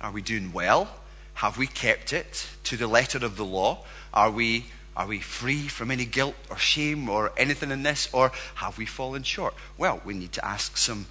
Are 0.00 0.10
we 0.10 0.22
doing 0.22 0.52
well? 0.52 0.88
Have 1.34 1.56
we 1.56 1.66
kept 1.66 2.12
it 2.12 2.48
to 2.64 2.76
the 2.76 2.86
letter 2.86 3.24
of 3.24 3.36
the 3.36 3.44
law? 3.44 3.84
Are 4.12 4.30
we, 4.30 4.66
are 4.96 5.06
we 5.06 5.20
free 5.20 5.68
from 5.68 5.90
any 5.90 6.04
guilt 6.04 6.34
or 6.50 6.56
shame 6.56 7.08
or 7.08 7.32
anything 7.36 7.70
in 7.70 7.82
this? 7.82 8.08
Or 8.12 8.32
have 8.56 8.76
we 8.76 8.86
fallen 8.86 9.22
short? 9.22 9.54
Well, 9.78 10.00
we 10.04 10.14
need 10.14 10.32
to 10.32 10.44
ask 10.44 10.76
some 10.76 11.06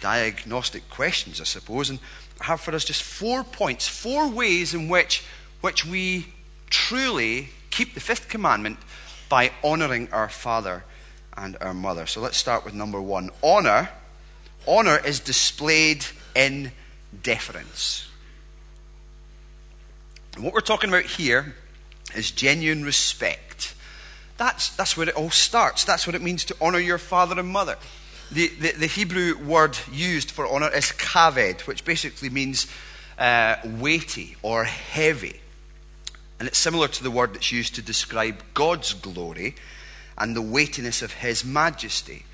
diagnostic 0.00 0.88
questions, 0.88 1.40
I 1.40 1.44
suppose. 1.44 1.90
And 1.90 1.98
I 2.40 2.44
have 2.44 2.60
for 2.60 2.74
us 2.74 2.84
just 2.84 3.02
four 3.02 3.42
points, 3.42 3.88
four 3.88 4.28
ways 4.28 4.72
in 4.72 4.88
which, 4.88 5.24
which 5.62 5.84
we 5.84 6.26
truly 6.68 7.48
keep 7.70 7.94
the 7.94 8.00
fifth 8.00 8.28
commandment 8.28 8.78
by 9.28 9.50
honoring 9.64 10.08
our 10.12 10.28
father 10.28 10.84
and 11.36 11.56
our 11.60 11.74
mother. 11.74 12.06
So 12.06 12.20
let's 12.20 12.36
start 12.36 12.64
with 12.64 12.74
number 12.74 13.00
one. 13.00 13.30
Honor 13.42 13.88
Honor 14.66 14.98
is 14.98 15.20
displayed 15.20 16.04
in 16.34 16.72
deference. 17.22 18.08
And 20.34 20.44
what 20.44 20.54
we're 20.54 20.60
talking 20.60 20.90
about 20.90 21.04
here 21.04 21.54
is 22.14 22.30
genuine 22.30 22.84
respect. 22.84 23.74
That's, 24.36 24.74
that's 24.76 24.96
where 24.96 25.08
it 25.08 25.14
all 25.14 25.30
starts. 25.30 25.84
That's 25.84 26.06
what 26.06 26.16
it 26.16 26.22
means 26.22 26.44
to 26.46 26.56
honor 26.60 26.78
your 26.78 26.98
father 26.98 27.38
and 27.38 27.48
mother. 27.48 27.76
The, 28.30 28.48
the, 28.48 28.72
the 28.72 28.86
Hebrew 28.86 29.36
word 29.36 29.76
used 29.92 30.30
for 30.30 30.46
honor 30.46 30.70
is 30.70 30.92
kaved, 30.92 31.62
which 31.62 31.84
basically 31.84 32.30
means 32.30 32.66
uh, 33.18 33.56
weighty 33.64 34.36
or 34.42 34.64
heavy. 34.64 35.40
And 36.38 36.48
it's 36.48 36.58
similar 36.58 36.88
to 36.88 37.02
the 37.02 37.10
word 37.10 37.34
that's 37.34 37.52
used 37.52 37.74
to 37.74 37.82
describe 37.82 38.42
God's 38.54 38.94
glory 38.94 39.56
and 40.16 40.34
the 40.34 40.42
weightiness 40.42 41.02
of 41.02 41.12
his 41.12 41.44
majesty. 41.44 42.24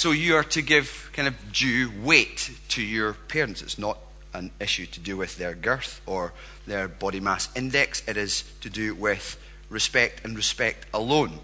So 0.00 0.12
you 0.12 0.34
are 0.36 0.44
to 0.44 0.62
give 0.62 1.10
kind 1.12 1.28
of 1.28 1.52
due 1.52 1.92
weight 2.02 2.52
to 2.68 2.80
your 2.80 3.12
parents. 3.12 3.60
It's 3.60 3.78
not 3.78 3.98
an 4.32 4.50
issue 4.58 4.86
to 4.86 4.98
do 4.98 5.18
with 5.18 5.36
their 5.36 5.54
girth 5.54 6.00
or 6.06 6.32
their 6.66 6.88
body 6.88 7.20
mass 7.20 7.50
index, 7.54 8.02
it 8.08 8.16
is 8.16 8.44
to 8.62 8.70
do 8.70 8.94
with 8.94 9.38
respect 9.68 10.24
and 10.24 10.34
respect 10.34 10.86
alone. 10.94 11.40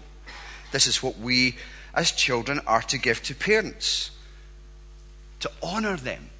This 0.71 0.87
is 0.87 1.03
what 1.03 1.19
we 1.19 1.57
as 1.93 2.11
children 2.11 2.59
are 2.65 2.81
to 2.81 2.97
give 2.97 3.21
to 3.25 3.35
parents 3.35 4.09
to 5.41 5.51
honor 5.61 5.95
them, 5.95 6.31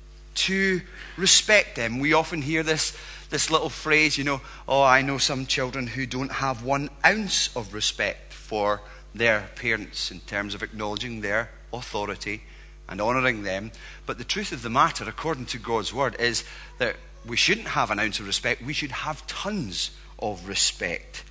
to 0.47 0.81
respect 1.17 1.75
them. 1.75 1.99
We 1.99 2.13
often 2.13 2.41
hear 2.41 2.63
this, 2.63 2.97
this 3.29 3.51
little 3.51 3.69
phrase, 3.69 4.17
you 4.17 4.23
know, 4.23 4.41
oh, 4.67 4.81
I 4.81 5.03
know 5.03 5.19
some 5.19 5.45
children 5.45 5.85
who 5.85 6.07
don't 6.07 6.31
have 6.31 6.63
one 6.63 6.89
ounce 7.05 7.55
of 7.55 7.75
respect 7.75 8.33
for 8.33 8.81
their 9.13 9.51
parents 9.55 10.09
in 10.09 10.21
terms 10.21 10.55
of 10.55 10.63
acknowledging 10.63 11.21
their 11.21 11.51
authority 11.73 12.43
and 12.89 13.01
honouring 13.01 13.43
them. 13.43 13.71
But 14.05 14.17
the 14.17 14.23
truth 14.23 14.51
of 14.51 14.61
the 14.61 14.69
matter, 14.69 15.03
according 15.07 15.47
to 15.47 15.59
God's 15.59 15.93
word, 15.93 16.15
is 16.19 16.43
that 16.77 16.95
we 17.25 17.35
shouldn't 17.37 17.69
have 17.69 17.91
an 17.91 17.99
ounce 17.99 18.19
of 18.19 18.27
respect. 18.27 18.61
We 18.61 18.73
should 18.73 18.91
have 18.91 19.27
tons 19.27 19.91
of 20.19 20.47
respect 20.47 21.23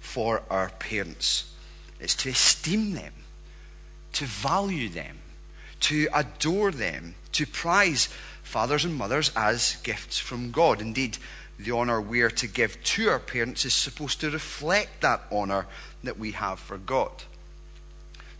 for 0.00 0.42
our 0.50 0.70
parents. 0.78 1.52
It's 1.98 2.14
to 2.16 2.30
esteem 2.30 2.92
them, 2.92 3.12
to 4.12 4.24
value 4.24 4.88
them, 4.88 5.18
to 5.80 6.08
adore 6.14 6.70
them, 6.70 7.14
to 7.32 7.46
prize 7.46 8.08
fathers 8.42 8.84
and 8.84 8.94
mothers 8.94 9.30
as 9.36 9.76
gifts 9.82 10.18
from 10.18 10.50
God. 10.50 10.80
Indeed, 10.80 11.18
the 11.58 11.72
honour 11.72 12.00
we 12.00 12.22
are 12.22 12.30
to 12.30 12.46
give 12.46 12.82
to 12.82 13.08
our 13.10 13.18
parents 13.18 13.64
is 13.64 13.74
supposed 13.74 14.20
to 14.20 14.30
reflect 14.30 15.02
that 15.02 15.22
honour 15.30 15.66
that 16.02 16.18
we 16.18 16.32
have 16.32 16.58
for 16.58 16.78
God. 16.78 17.10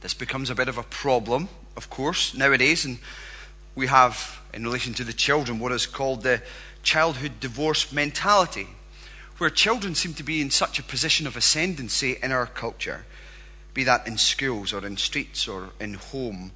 This 0.00 0.14
becomes 0.14 0.48
a 0.48 0.54
bit 0.54 0.68
of 0.68 0.78
a 0.78 0.82
problem, 0.82 1.48
of 1.76 1.90
course, 1.90 2.34
nowadays, 2.34 2.84
and 2.86 2.98
we 3.74 3.86
have, 3.86 4.40
in 4.54 4.64
relation 4.64 4.94
to 4.94 5.04
the 5.04 5.12
children, 5.12 5.58
what 5.58 5.72
is 5.72 5.86
called 5.86 6.22
the 6.22 6.42
childhood 6.82 7.32
divorce 7.38 7.92
mentality, 7.92 8.68
where 9.36 9.50
children 9.50 9.94
seem 9.94 10.14
to 10.14 10.22
be 10.22 10.40
in 10.40 10.50
such 10.50 10.78
a 10.78 10.82
position 10.82 11.26
of 11.26 11.36
ascendancy 11.36 12.18
in 12.22 12.32
our 12.32 12.46
culture, 12.46 13.04
be 13.74 13.84
that 13.84 14.06
in 14.06 14.16
schools 14.16 14.72
or 14.72 14.86
in 14.86 14.96
streets 14.96 15.46
or 15.46 15.70
in 15.78 15.94
home, 15.94 16.52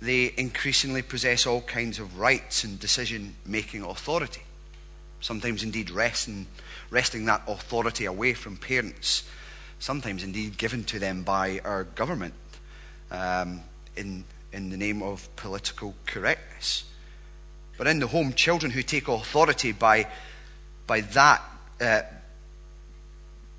they 0.00 0.32
increasingly 0.36 1.02
possess 1.02 1.46
all 1.46 1.60
kinds 1.62 1.98
of 1.98 2.18
rights 2.18 2.64
and 2.64 2.80
decision 2.80 3.34
making 3.44 3.82
authority. 3.82 4.42
Sometimes, 5.20 5.62
indeed, 5.62 5.90
wresting, 5.90 6.46
wresting 6.90 7.26
that 7.26 7.42
authority 7.46 8.06
away 8.06 8.32
from 8.32 8.56
parents, 8.56 9.24
sometimes, 9.78 10.22
indeed, 10.22 10.56
given 10.56 10.84
to 10.84 10.98
them 10.98 11.22
by 11.22 11.60
our 11.64 11.84
government 11.84 12.34
um, 13.10 13.60
in, 13.96 14.24
in 14.52 14.70
the 14.70 14.76
name 14.76 15.02
of 15.02 15.28
political 15.36 15.94
correctness. 16.06 16.84
But 17.78 17.86
in 17.86 17.98
the 17.98 18.06
home, 18.06 18.32
children 18.32 18.72
who 18.72 18.82
take 18.82 19.08
authority 19.08 19.72
by, 19.72 20.06
by 20.86 21.02
that 21.02 21.42
uh, 21.80 22.02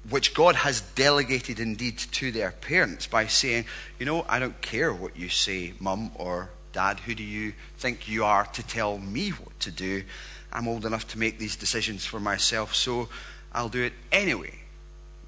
which 0.09 0.33
God 0.33 0.55
has 0.55 0.81
delegated 0.81 1.59
indeed 1.59 1.97
to 1.97 2.31
their 2.31 2.51
parents 2.51 3.07
by 3.07 3.27
saying, 3.27 3.65
you 3.99 4.05
know, 4.05 4.25
I 4.27 4.39
don't 4.39 4.59
care 4.61 4.93
what 4.93 5.17
you 5.17 5.29
say, 5.29 5.73
mum 5.79 6.11
or 6.15 6.49
dad. 6.71 6.99
Who 7.01 7.13
do 7.13 7.23
you 7.23 7.53
think 7.77 8.07
you 8.07 8.23
are 8.23 8.45
to 8.45 8.63
tell 8.63 8.97
me 8.97 9.29
what 9.31 9.59
to 9.61 9.71
do? 9.71 10.03
I'm 10.51 10.67
old 10.67 10.85
enough 10.85 11.07
to 11.09 11.19
make 11.19 11.39
these 11.39 11.55
decisions 11.55 12.05
for 12.05 12.19
myself, 12.19 12.73
so 12.73 13.09
I'll 13.53 13.69
do 13.69 13.83
it 13.83 13.93
anyway. 14.11 14.53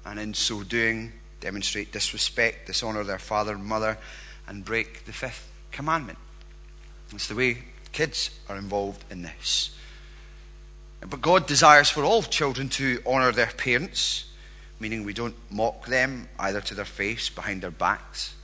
And 0.04 0.18
in 0.18 0.32
so 0.32 0.62
doing, 0.62 1.12
demonstrate 1.40 1.92
disrespect, 1.92 2.66
dishonor 2.66 3.04
their 3.04 3.18
father 3.18 3.54
and 3.54 3.64
mother, 3.64 3.98
and 4.46 4.64
break 4.64 5.04
the 5.06 5.12
fifth 5.12 5.50
commandment. 5.72 6.18
It's 7.12 7.28
the 7.28 7.34
way 7.34 7.58
kids 7.92 8.30
are 8.48 8.56
involved 8.56 9.04
in 9.10 9.22
this. 9.22 9.74
But 11.00 11.22
God 11.22 11.46
desires 11.46 11.88
for 11.88 12.04
all 12.04 12.22
children 12.22 12.68
to 12.70 13.02
honor 13.06 13.32
their 13.32 13.46
parents, 13.46 14.26
meaning 14.78 15.04
we 15.04 15.14
don't 15.14 15.34
mock 15.50 15.86
them 15.86 16.28
either 16.38 16.60
to 16.60 16.74
their 16.74 16.84
face, 16.84 17.30
behind 17.30 17.62
their 17.62 17.70
backs. 17.70 18.34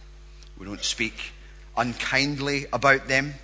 We 0.59 0.67
don't 0.67 0.83
speak 0.83 1.33
unkindly 1.76 2.67
about 2.73 3.09
them. 3.09 3.35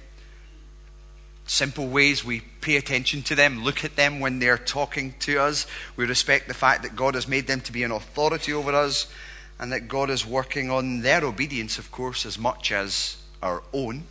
Simple 1.44 1.88
ways 1.88 2.24
we 2.24 2.40
pay 2.40 2.76
attention 2.76 3.22
to 3.24 3.34
them, 3.34 3.62
look 3.62 3.84
at 3.84 3.96
them 3.96 4.20
when 4.20 4.38
they're 4.38 4.56
talking 4.56 5.14
to 5.20 5.38
us. 5.38 5.66
We 5.96 6.06
respect 6.06 6.48
the 6.48 6.54
fact 6.54 6.82
that 6.82 6.96
God 6.96 7.14
has 7.14 7.28
made 7.28 7.46
them 7.46 7.60
to 7.62 7.72
be 7.72 7.82
an 7.82 7.90
authority 7.90 8.52
over 8.52 8.72
us 8.72 9.12
and 9.62 9.70
that 9.70 9.86
God 9.86 10.10
is 10.10 10.26
working 10.26 10.72
on 10.72 11.02
their 11.02 11.24
obedience, 11.24 11.78
of 11.78 11.92
course, 11.92 12.26
as 12.26 12.36
much 12.36 12.72
as 12.72 13.16
our 13.40 13.62
own. 13.72 14.02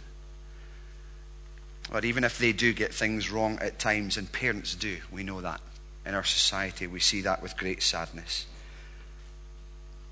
But 1.91 2.05
even 2.05 2.23
if 2.23 2.37
they 2.37 2.53
do 2.53 2.71
get 2.71 2.93
things 2.93 3.29
wrong 3.29 3.59
at 3.59 3.77
times, 3.77 4.15
and 4.15 4.31
parents 4.31 4.75
do, 4.75 4.99
we 5.11 5.23
know 5.23 5.41
that. 5.41 5.59
In 6.05 6.15
our 6.15 6.23
society, 6.23 6.87
we 6.87 7.01
see 7.01 7.19
that 7.23 7.43
with 7.43 7.57
great 7.57 7.83
sadness. 7.83 8.45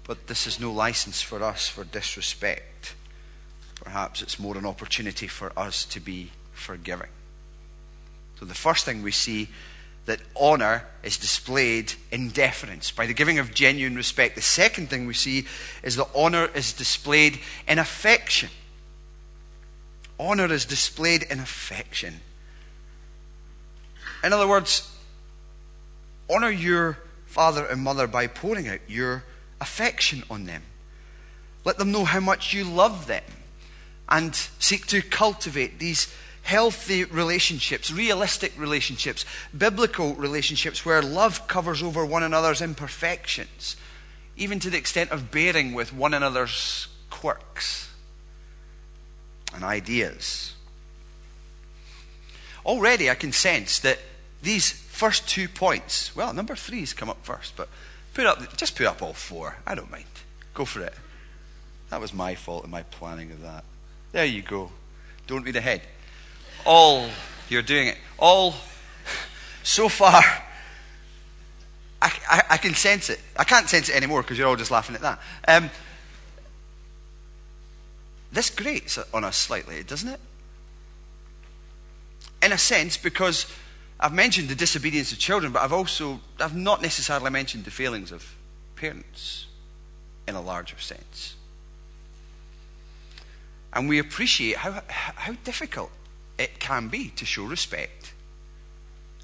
But 0.03 0.27
this 0.27 0.45
is 0.45 0.59
no 0.59 0.73
license 0.73 1.21
for 1.21 1.41
us 1.41 1.69
for 1.69 1.85
disrespect. 1.85 2.95
Perhaps 3.75 4.21
it's 4.21 4.39
more 4.39 4.57
an 4.57 4.65
opportunity 4.65 5.27
for 5.27 5.57
us 5.57 5.85
to 5.85 6.01
be 6.01 6.31
forgiving. 6.51 7.11
So 8.41 8.45
the 8.45 8.53
first 8.53 8.83
thing 8.83 9.03
we 9.03 9.11
see 9.11 9.47
that 10.09 10.19
honor 10.35 10.83
is 11.03 11.17
displayed 11.17 11.93
in 12.11 12.29
deference, 12.29 12.89
by 12.89 13.05
the 13.05 13.13
giving 13.13 13.37
of 13.37 13.53
genuine 13.53 13.95
respect. 13.95 14.33
The 14.33 14.41
second 14.41 14.89
thing 14.89 15.05
we 15.05 15.13
see 15.13 15.45
is 15.83 15.97
that 15.97 16.07
honor 16.15 16.49
is 16.55 16.73
displayed 16.73 17.39
in 17.67 17.77
affection. 17.77 18.49
Honor 20.19 20.51
is 20.51 20.65
displayed 20.65 21.21
in 21.29 21.39
affection. 21.39 22.21
In 24.23 24.33
other 24.33 24.47
words, 24.47 24.91
honor 26.27 26.49
your 26.49 26.97
father 27.27 27.63
and 27.63 27.83
mother 27.83 28.07
by 28.07 28.25
pouring 28.25 28.67
out 28.67 28.79
your 28.87 29.23
affection 29.61 30.23
on 30.27 30.45
them. 30.45 30.63
Let 31.65 31.77
them 31.77 31.91
know 31.91 32.03
how 32.03 32.19
much 32.19 32.51
you 32.51 32.63
love 32.63 33.05
them 33.05 33.23
and 34.09 34.35
seek 34.57 34.87
to 34.87 35.03
cultivate 35.03 35.77
these 35.77 36.11
healthy 36.49 37.03
relationships, 37.03 37.91
realistic 37.91 38.51
relationships, 38.57 39.23
biblical 39.55 40.15
relationships 40.15 40.83
where 40.83 40.99
love 40.99 41.47
covers 41.47 41.83
over 41.83 42.03
one 42.03 42.23
another's 42.23 42.59
imperfections, 42.59 43.77
even 44.35 44.59
to 44.59 44.71
the 44.71 44.77
extent 44.77 45.11
of 45.11 45.29
bearing 45.29 45.75
with 45.75 45.93
one 45.93 46.11
another's 46.11 46.87
quirks 47.11 47.91
and 49.53 49.63
ideas. 49.63 50.55
Already, 52.65 53.11
I 53.11 53.15
can 53.15 53.31
sense 53.31 53.77
that 53.81 53.99
these 54.41 54.71
first 54.71 55.29
two 55.29 55.47
points, 55.47 56.15
well, 56.15 56.33
number 56.33 56.55
three's 56.55 56.93
come 56.93 57.11
up 57.11 57.23
first, 57.23 57.55
but 57.57 57.69
put 58.15 58.25
up, 58.25 58.57
just 58.57 58.75
put 58.75 58.87
up 58.87 59.03
all 59.03 59.13
four. 59.13 59.57
I 59.67 59.75
don't 59.75 59.91
mind. 59.91 60.05
Go 60.55 60.65
for 60.65 60.81
it. 60.81 60.95
That 61.91 62.01
was 62.01 62.11
my 62.11 62.33
fault 62.33 62.65
in 62.65 62.71
my 62.71 62.81
planning 62.81 63.31
of 63.31 63.43
that. 63.43 63.63
There 64.13 64.25
you 64.25 64.41
go. 64.41 64.71
Don't 65.27 65.43
read 65.43 65.55
ahead. 65.55 65.81
All, 66.65 67.09
you're 67.49 67.61
doing 67.61 67.87
it. 67.87 67.97
All, 68.17 68.55
so 69.63 69.89
far, 69.89 70.21
I, 72.01 72.11
I, 72.29 72.43
I 72.51 72.57
can 72.57 72.73
sense 72.73 73.09
it. 73.09 73.19
I 73.37 73.43
can't 73.43 73.69
sense 73.69 73.89
it 73.89 73.95
anymore 73.95 74.21
because 74.21 74.37
you're 74.37 74.47
all 74.47 74.55
just 74.55 74.71
laughing 74.71 74.95
at 74.95 75.01
that. 75.01 75.19
Um, 75.47 75.69
this 78.31 78.49
grates 78.49 78.99
on 79.13 79.23
us 79.23 79.35
slightly, 79.35 79.83
doesn't 79.83 80.09
it? 80.09 80.19
In 82.41 82.51
a 82.51 82.57
sense, 82.57 82.95
because 82.97 83.51
I've 83.99 84.13
mentioned 84.13 84.49
the 84.49 84.55
disobedience 84.55 85.11
of 85.11 85.19
children, 85.19 85.51
but 85.51 85.61
I've 85.61 85.73
also 85.73 86.21
I've 86.39 86.55
not 86.55 86.81
necessarily 86.81 87.31
mentioned 87.31 87.65
the 87.65 87.71
failings 87.71 88.11
of 88.11 88.35
parents 88.75 89.47
in 90.27 90.35
a 90.35 90.41
larger 90.41 90.77
sense. 90.79 91.35
And 93.73 93.89
we 93.89 93.99
appreciate 93.99 94.57
how, 94.57 94.81
how 94.87 95.33
difficult 95.43 95.91
it 96.39 96.59
can 96.59 96.87
be 96.87 97.09
to 97.09 97.25
show 97.25 97.43
respect 97.43 98.13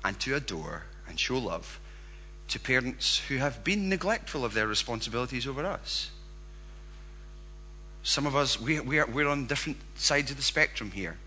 and 0.04 0.20
to 0.20 0.36
adore 0.36 0.84
and 1.08 1.20
show 1.20 1.38
love 1.38 1.80
to 2.50 2.60
parents 2.60 3.18
who 3.30 3.38
have 3.38 3.64
been 3.64 3.90
neglectful 3.90 4.46
of 4.46 4.54
their 4.54 4.68
responsibilities 4.68 5.48
over 5.48 5.66
us. 5.66 6.12
Some 8.04 8.28
of 8.28 8.36
us, 8.36 8.62
we, 8.62 8.80
we 8.82 9.00
are, 9.00 9.08
we're 9.08 9.28
on 9.28 9.48
different 9.48 9.78
sides 9.96 10.30
of 10.30 10.38
the 10.38 10.44
spectrum 10.44 10.92
here. 10.92 11.18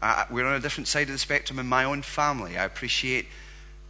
Uh, 0.00 0.24
we're 0.30 0.46
on 0.46 0.54
a 0.54 0.60
different 0.60 0.88
side 0.88 1.02
of 1.02 1.12
the 1.12 1.18
spectrum 1.18 1.58
in 1.58 1.66
my 1.66 1.84
own 1.84 2.02
family. 2.02 2.56
I 2.56 2.64
appreciate 2.64 3.26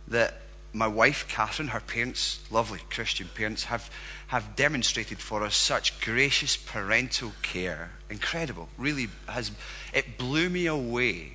that 0.08 0.42
my 0.72 0.86
wife, 0.86 1.26
Catherine, 1.28 1.68
her 1.68 1.80
parents, 1.80 2.40
lovely 2.50 2.80
Christian 2.90 3.28
parents, 3.34 3.64
have, 3.64 3.90
have 4.28 4.54
demonstrated 4.54 5.18
for 5.18 5.42
us 5.42 5.56
such 5.56 6.00
gracious 6.00 6.56
parental 6.56 7.32
care. 7.42 7.90
Incredible. 8.10 8.68
Really 8.76 9.08
has 9.28 9.50
it 9.94 10.18
blew 10.18 10.50
me 10.50 10.66
away 10.66 11.32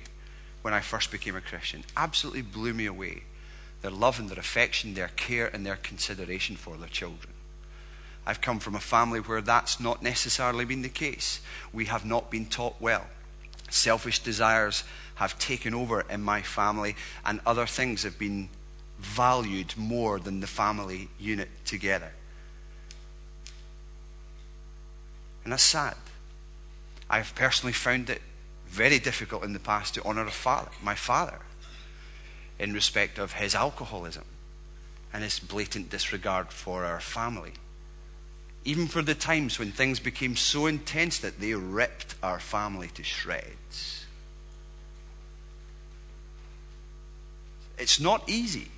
when 0.62 0.72
I 0.72 0.80
first 0.80 1.10
became 1.10 1.36
a 1.36 1.40
Christian. 1.40 1.84
Absolutely 1.96 2.42
blew 2.42 2.72
me 2.72 2.86
away. 2.86 3.24
Their 3.82 3.90
love 3.90 4.18
and 4.18 4.30
their 4.30 4.38
affection, 4.38 4.94
their 4.94 5.08
care 5.08 5.46
and 5.46 5.66
their 5.66 5.76
consideration 5.76 6.56
for 6.56 6.76
their 6.76 6.88
children. 6.88 7.34
I've 8.26 8.40
come 8.40 8.58
from 8.58 8.74
a 8.74 8.80
family 8.80 9.20
where 9.20 9.42
that's 9.42 9.78
not 9.80 10.02
necessarily 10.02 10.64
been 10.64 10.82
the 10.82 10.88
case. 10.88 11.40
We 11.72 11.86
have 11.86 12.06
not 12.06 12.30
been 12.30 12.46
taught 12.46 12.80
well. 12.80 13.04
Selfish 13.68 14.20
desires 14.20 14.84
have 15.16 15.38
taken 15.38 15.74
over 15.74 16.02
in 16.08 16.22
my 16.22 16.40
family, 16.40 16.96
and 17.24 17.40
other 17.44 17.66
things 17.66 18.04
have 18.04 18.18
been 18.18 18.48
valued 18.98 19.74
more 19.76 20.18
than 20.18 20.40
the 20.40 20.46
family 20.46 21.08
unit 21.18 21.48
together. 21.64 22.12
And 25.44 25.52
that's 25.52 25.62
sad. 25.62 25.96
I've 27.08 27.34
personally 27.34 27.72
found 27.72 28.08
it 28.08 28.22
very 28.66 28.98
difficult 28.98 29.44
in 29.44 29.52
the 29.52 29.58
past 29.58 29.94
to 29.94 30.02
father, 30.30 30.70
my 30.82 30.94
father, 30.94 31.38
in 32.58 32.72
respect 32.72 33.18
of 33.18 33.34
his 33.34 33.54
alcoholism 33.54 34.24
and 35.12 35.22
his 35.22 35.38
blatant 35.38 35.90
disregard 35.90 36.50
for 36.50 36.84
our 36.84 37.00
family. 37.00 37.52
Even 38.64 38.88
for 38.88 39.02
the 39.02 39.14
times 39.14 39.58
when 39.58 39.70
things 39.70 40.00
became 40.00 40.34
so 40.34 40.66
intense 40.66 41.18
that 41.18 41.38
they 41.38 41.54
ripped 41.54 42.14
our 42.22 42.40
family 42.40 42.88
to 42.88 43.04
shreds. 43.04 44.06
It's 47.76 48.00
not 48.00 48.28
easy 48.28 48.70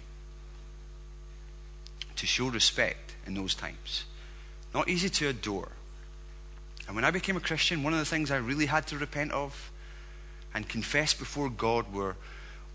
to 2.16 2.26
show 2.26 2.48
respect 2.48 3.14
in 3.26 3.35
those 3.35 3.55
times. 3.55 4.05
Not 4.74 4.88
easy 4.88 5.09
to 5.09 5.29
adore. 5.29 5.68
And 6.87 6.94
when 6.94 7.05
I 7.05 7.11
became 7.11 7.37
a 7.37 7.40
Christian, 7.40 7.83
one 7.83 7.92
of 7.92 7.98
the 7.98 8.05
things 8.05 8.31
I 8.31 8.37
really 8.37 8.66
had 8.66 8.87
to 8.88 8.98
repent 8.98 9.33
of 9.33 9.70
and 10.55 10.68
confess 10.68 11.14
before 11.14 11.50
God 11.50 11.92
were, 11.92 12.16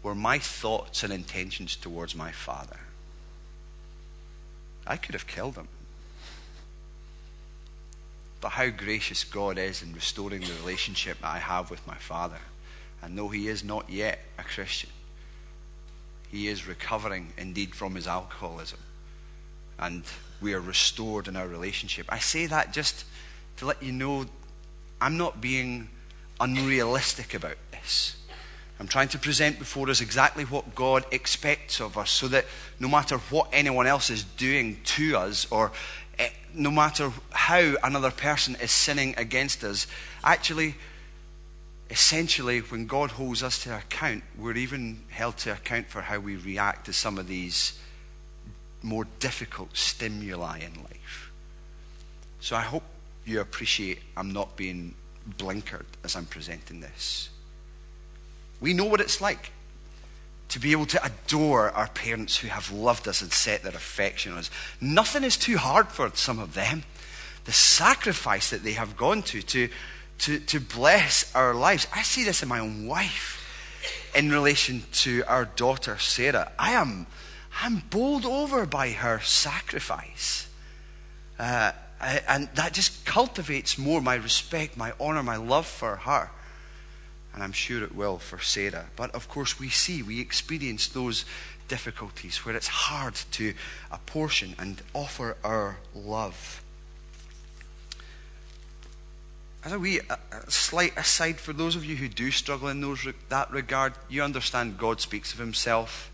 were 0.03 0.15
my 0.15 0.39
thoughts 0.39 1.03
and 1.03 1.13
intentions 1.13 1.75
towards 1.75 2.15
my 2.15 2.31
father. 2.31 2.79
I 4.85 4.97
could 4.97 5.13
have 5.13 5.27
killed 5.27 5.55
him. 5.55 5.67
But 8.41 8.49
how 8.49 8.69
gracious 8.69 9.23
God 9.23 9.57
is 9.57 9.83
in 9.83 9.93
restoring 9.93 10.41
the 10.41 10.53
relationship 10.61 11.17
I 11.23 11.37
have 11.37 11.69
with 11.69 11.85
my 11.85 11.95
father. 11.95 12.39
And 13.01 13.17
though 13.17 13.29
he 13.29 13.47
is 13.47 13.63
not 13.63 13.89
yet 13.89 14.19
a 14.37 14.43
Christian, 14.43 14.89
he 16.29 16.47
is 16.47 16.67
recovering 16.67 17.33
indeed 17.37 17.75
from 17.75 17.95
his 17.95 18.07
alcoholism 18.07 18.79
and 19.81 20.03
we 20.41 20.53
are 20.53 20.61
restored 20.61 21.27
in 21.27 21.35
our 21.35 21.47
relationship. 21.47 22.05
I 22.09 22.19
say 22.19 22.45
that 22.47 22.73
just 22.73 23.05
to 23.57 23.65
let 23.65 23.81
you 23.81 23.91
know 23.91 24.25
I'm 25.01 25.17
not 25.17 25.41
being 25.41 25.89
unrealistic 26.39 27.33
about 27.33 27.57
this. 27.71 28.15
I'm 28.79 28.87
trying 28.87 29.09
to 29.09 29.19
present 29.19 29.59
before 29.59 29.89
us 29.89 30.01
exactly 30.01 30.43
what 30.43 30.73
God 30.75 31.05
expects 31.11 31.79
of 31.79 31.97
us 31.97 32.09
so 32.11 32.27
that 32.29 32.45
no 32.79 32.87
matter 32.87 33.17
what 33.17 33.47
anyone 33.51 33.87
else 33.87 34.09
is 34.09 34.23
doing 34.23 34.79
to 34.83 35.17
us 35.17 35.45
or 35.51 35.71
eh, 36.17 36.29
no 36.53 36.71
matter 36.71 37.11
how 37.31 37.75
another 37.83 38.11
person 38.11 38.55
is 38.61 38.71
sinning 38.71 39.13
against 39.17 39.63
us, 39.63 39.87
actually, 40.23 40.75
essentially, 41.91 42.59
when 42.59 42.87
God 42.87 43.11
holds 43.11 43.43
us 43.43 43.63
to 43.63 43.77
account, 43.77 44.23
we're 44.37 44.57
even 44.57 45.03
held 45.09 45.37
to 45.39 45.53
account 45.53 45.87
for 45.87 46.01
how 46.01 46.19
we 46.19 46.35
react 46.35 46.85
to 46.85 46.93
some 46.93 47.17
of 47.17 47.27
these 47.27 47.79
more 48.83 49.05
difficult 49.19 49.75
stimuli 49.77 50.59
in 50.59 50.73
life. 50.81 51.31
So 52.39 52.55
I 52.55 52.61
hope 52.61 52.83
you 53.25 53.39
appreciate 53.39 53.99
I'm 54.17 54.31
not 54.31 54.55
being 54.55 54.95
blinkered 55.37 55.85
as 56.03 56.15
I'm 56.15 56.25
presenting 56.25 56.81
this. 56.81 57.29
We 58.59 58.73
know 58.73 58.85
what 58.85 59.01
it's 59.01 59.21
like 59.21 59.51
to 60.49 60.59
be 60.59 60.71
able 60.73 60.85
to 60.85 61.03
adore 61.05 61.71
our 61.71 61.87
parents 61.87 62.37
who 62.37 62.47
have 62.49 62.71
loved 62.71 63.07
us 63.07 63.21
and 63.21 63.31
set 63.31 63.63
their 63.63 63.71
affection 63.71 64.33
on 64.33 64.39
us. 64.39 64.51
Nothing 64.81 65.23
is 65.23 65.37
too 65.37 65.57
hard 65.57 65.87
for 65.87 66.11
some 66.13 66.39
of 66.39 66.53
them. 66.55 66.83
The 67.45 67.53
sacrifice 67.53 68.49
that 68.49 68.63
they 68.63 68.73
have 68.73 68.97
gone 68.97 69.23
to 69.23 69.41
to, 69.41 69.69
to, 70.19 70.39
to 70.39 70.59
bless 70.59 71.33
our 71.33 71.53
lives. 71.53 71.87
I 71.95 72.03
see 72.03 72.23
this 72.23 72.43
in 72.43 72.49
my 72.49 72.59
own 72.59 72.85
wife 72.85 73.37
in 74.13 74.29
relation 74.29 74.83
to 74.91 75.23
our 75.27 75.45
daughter, 75.45 75.97
Sarah. 75.97 76.51
I 76.59 76.73
am 76.73 77.07
I'm 77.59 77.83
bowled 77.89 78.25
over 78.25 78.65
by 78.65 78.91
her 78.91 79.19
sacrifice. 79.19 80.47
Uh, 81.37 81.71
and 82.27 82.49
that 82.55 82.73
just 82.73 83.05
cultivates 83.05 83.77
more 83.77 84.01
my 84.01 84.15
respect, 84.15 84.77
my 84.77 84.93
honor, 84.99 85.23
my 85.23 85.35
love 85.35 85.67
for 85.67 85.97
her. 85.97 86.31
And 87.33 87.43
I'm 87.43 87.51
sure 87.51 87.83
it 87.83 87.95
will 87.95 88.17
for 88.17 88.39
Sarah. 88.39 88.87
But 88.95 89.11
of 89.11 89.29
course, 89.29 89.59
we 89.59 89.69
see, 89.69 90.01
we 90.01 90.19
experience 90.19 90.87
those 90.87 91.25
difficulties 91.67 92.45
where 92.45 92.55
it's 92.55 92.67
hard 92.67 93.15
to 93.31 93.53
apportion 93.91 94.55
and 94.59 94.81
offer 94.93 95.37
our 95.43 95.77
love. 95.95 96.61
As 99.63 99.71
a 99.71 99.79
wee 99.79 100.01
a, 100.09 100.17
slight 100.51 100.97
aside 100.97 101.39
for 101.39 101.53
those 101.53 101.75
of 101.75 101.85
you 101.85 101.95
who 101.95 102.07
do 102.07 102.31
struggle 102.31 102.67
in 102.67 102.81
those, 102.81 103.07
that 103.29 103.51
regard, 103.51 103.93
you 104.09 104.23
understand 104.23 104.79
God 104.79 104.99
speaks 104.99 105.33
of 105.33 105.39
himself 105.39 106.11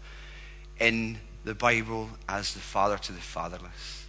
in 0.79 1.17
the 1.47 1.55
Bible 1.55 2.09
as 2.27 2.53
the 2.53 2.59
father 2.59 2.97
to 2.97 3.13
the 3.13 3.21
fatherless, 3.21 4.05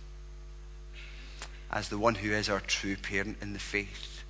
as 1.71 1.89
the 1.89 1.97
one 1.97 2.17
who 2.17 2.33
is 2.33 2.49
our 2.49 2.59
true 2.59 2.97
parent 2.97 3.39
in 3.41 3.53
the 3.53 3.61
faith. 3.61 4.25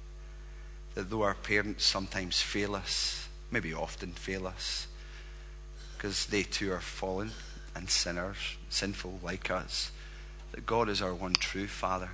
That 0.94 1.08
though 1.08 1.22
our 1.22 1.34
parents 1.34 1.86
sometimes 1.86 2.42
fail 2.42 2.74
us, 2.74 3.26
maybe 3.50 3.72
often 3.72 4.12
fail 4.12 4.46
us, 4.46 4.88
because 5.96 6.26
they 6.26 6.42
too 6.42 6.70
are 6.70 6.80
fallen 6.80 7.30
and 7.74 7.88
sinners, 7.88 8.58
sinful 8.68 9.20
like 9.22 9.50
us, 9.50 9.90
that 10.52 10.66
God 10.66 10.90
is 10.90 11.00
our 11.00 11.14
one 11.14 11.32
true 11.32 11.66
Father. 11.66 12.10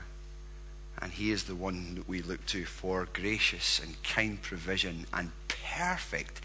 And 1.02 1.10
He 1.10 1.32
is 1.32 1.44
the 1.44 1.56
one 1.56 1.96
that 1.96 2.08
we 2.08 2.22
look 2.22 2.46
to 2.46 2.64
for 2.64 3.08
gracious 3.12 3.80
and 3.80 4.00
kind 4.04 4.40
provision 4.40 5.06
and 5.12 5.32
perfect, 5.48 6.40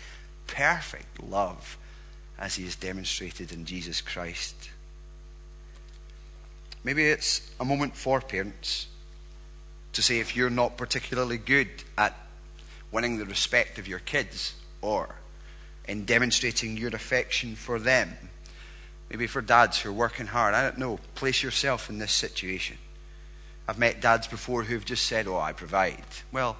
perfect 0.47 1.21
love 1.21 1.77
as 2.39 2.55
he 2.55 2.63
has 2.63 2.75
demonstrated 2.75 3.51
in 3.51 3.65
Jesus 3.65 3.99
Christ. 3.99 4.69
Maybe 6.83 7.05
it's 7.05 7.51
a 7.59 7.65
moment 7.65 7.97
for 7.97 8.21
parents 8.21 8.87
to 9.91 10.01
say 10.01 10.19
if 10.19 10.35
you're 10.35 10.49
not 10.49 10.77
particularly 10.77 11.37
good 11.37 11.67
at 11.97 12.15
winning 12.91 13.17
the 13.17 13.25
respect 13.25 13.77
of 13.77 13.87
your 13.87 13.99
kids 13.99 14.55
or 14.81 15.15
in 15.85 16.05
demonstrating 16.05 16.77
your 16.77 16.95
affection 16.95 17.55
for 17.55 17.77
them. 17.77 18.15
Maybe 19.09 19.27
for 19.27 19.41
dads 19.41 19.79
who 19.79 19.89
are 19.89 19.93
working 19.93 20.27
hard. 20.27 20.53
I 20.53 20.63
don't 20.63 20.77
know. 20.77 20.99
Place 21.15 21.43
yourself 21.43 21.89
in 21.89 21.97
this 21.97 22.13
situation. 22.13 22.77
I've 23.67 23.79
met 23.79 23.99
dads 23.99 24.27
before 24.27 24.63
who've 24.63 24.85
just 24.85 25.05
said, 25.05 25.27
Oh, 25.27 25.37
I 25.37 25.51
provide. 25.51 26.03
Well, 26.31 26.55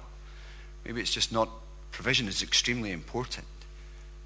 maybe 0.84 1.00
it's 1.00 1.12
just 1.12 1.32
not, 1.32 1.48
provision 1.92 2.28
is 2.28 2.42
extremely 2.42 2.92
important, 2.92 3.46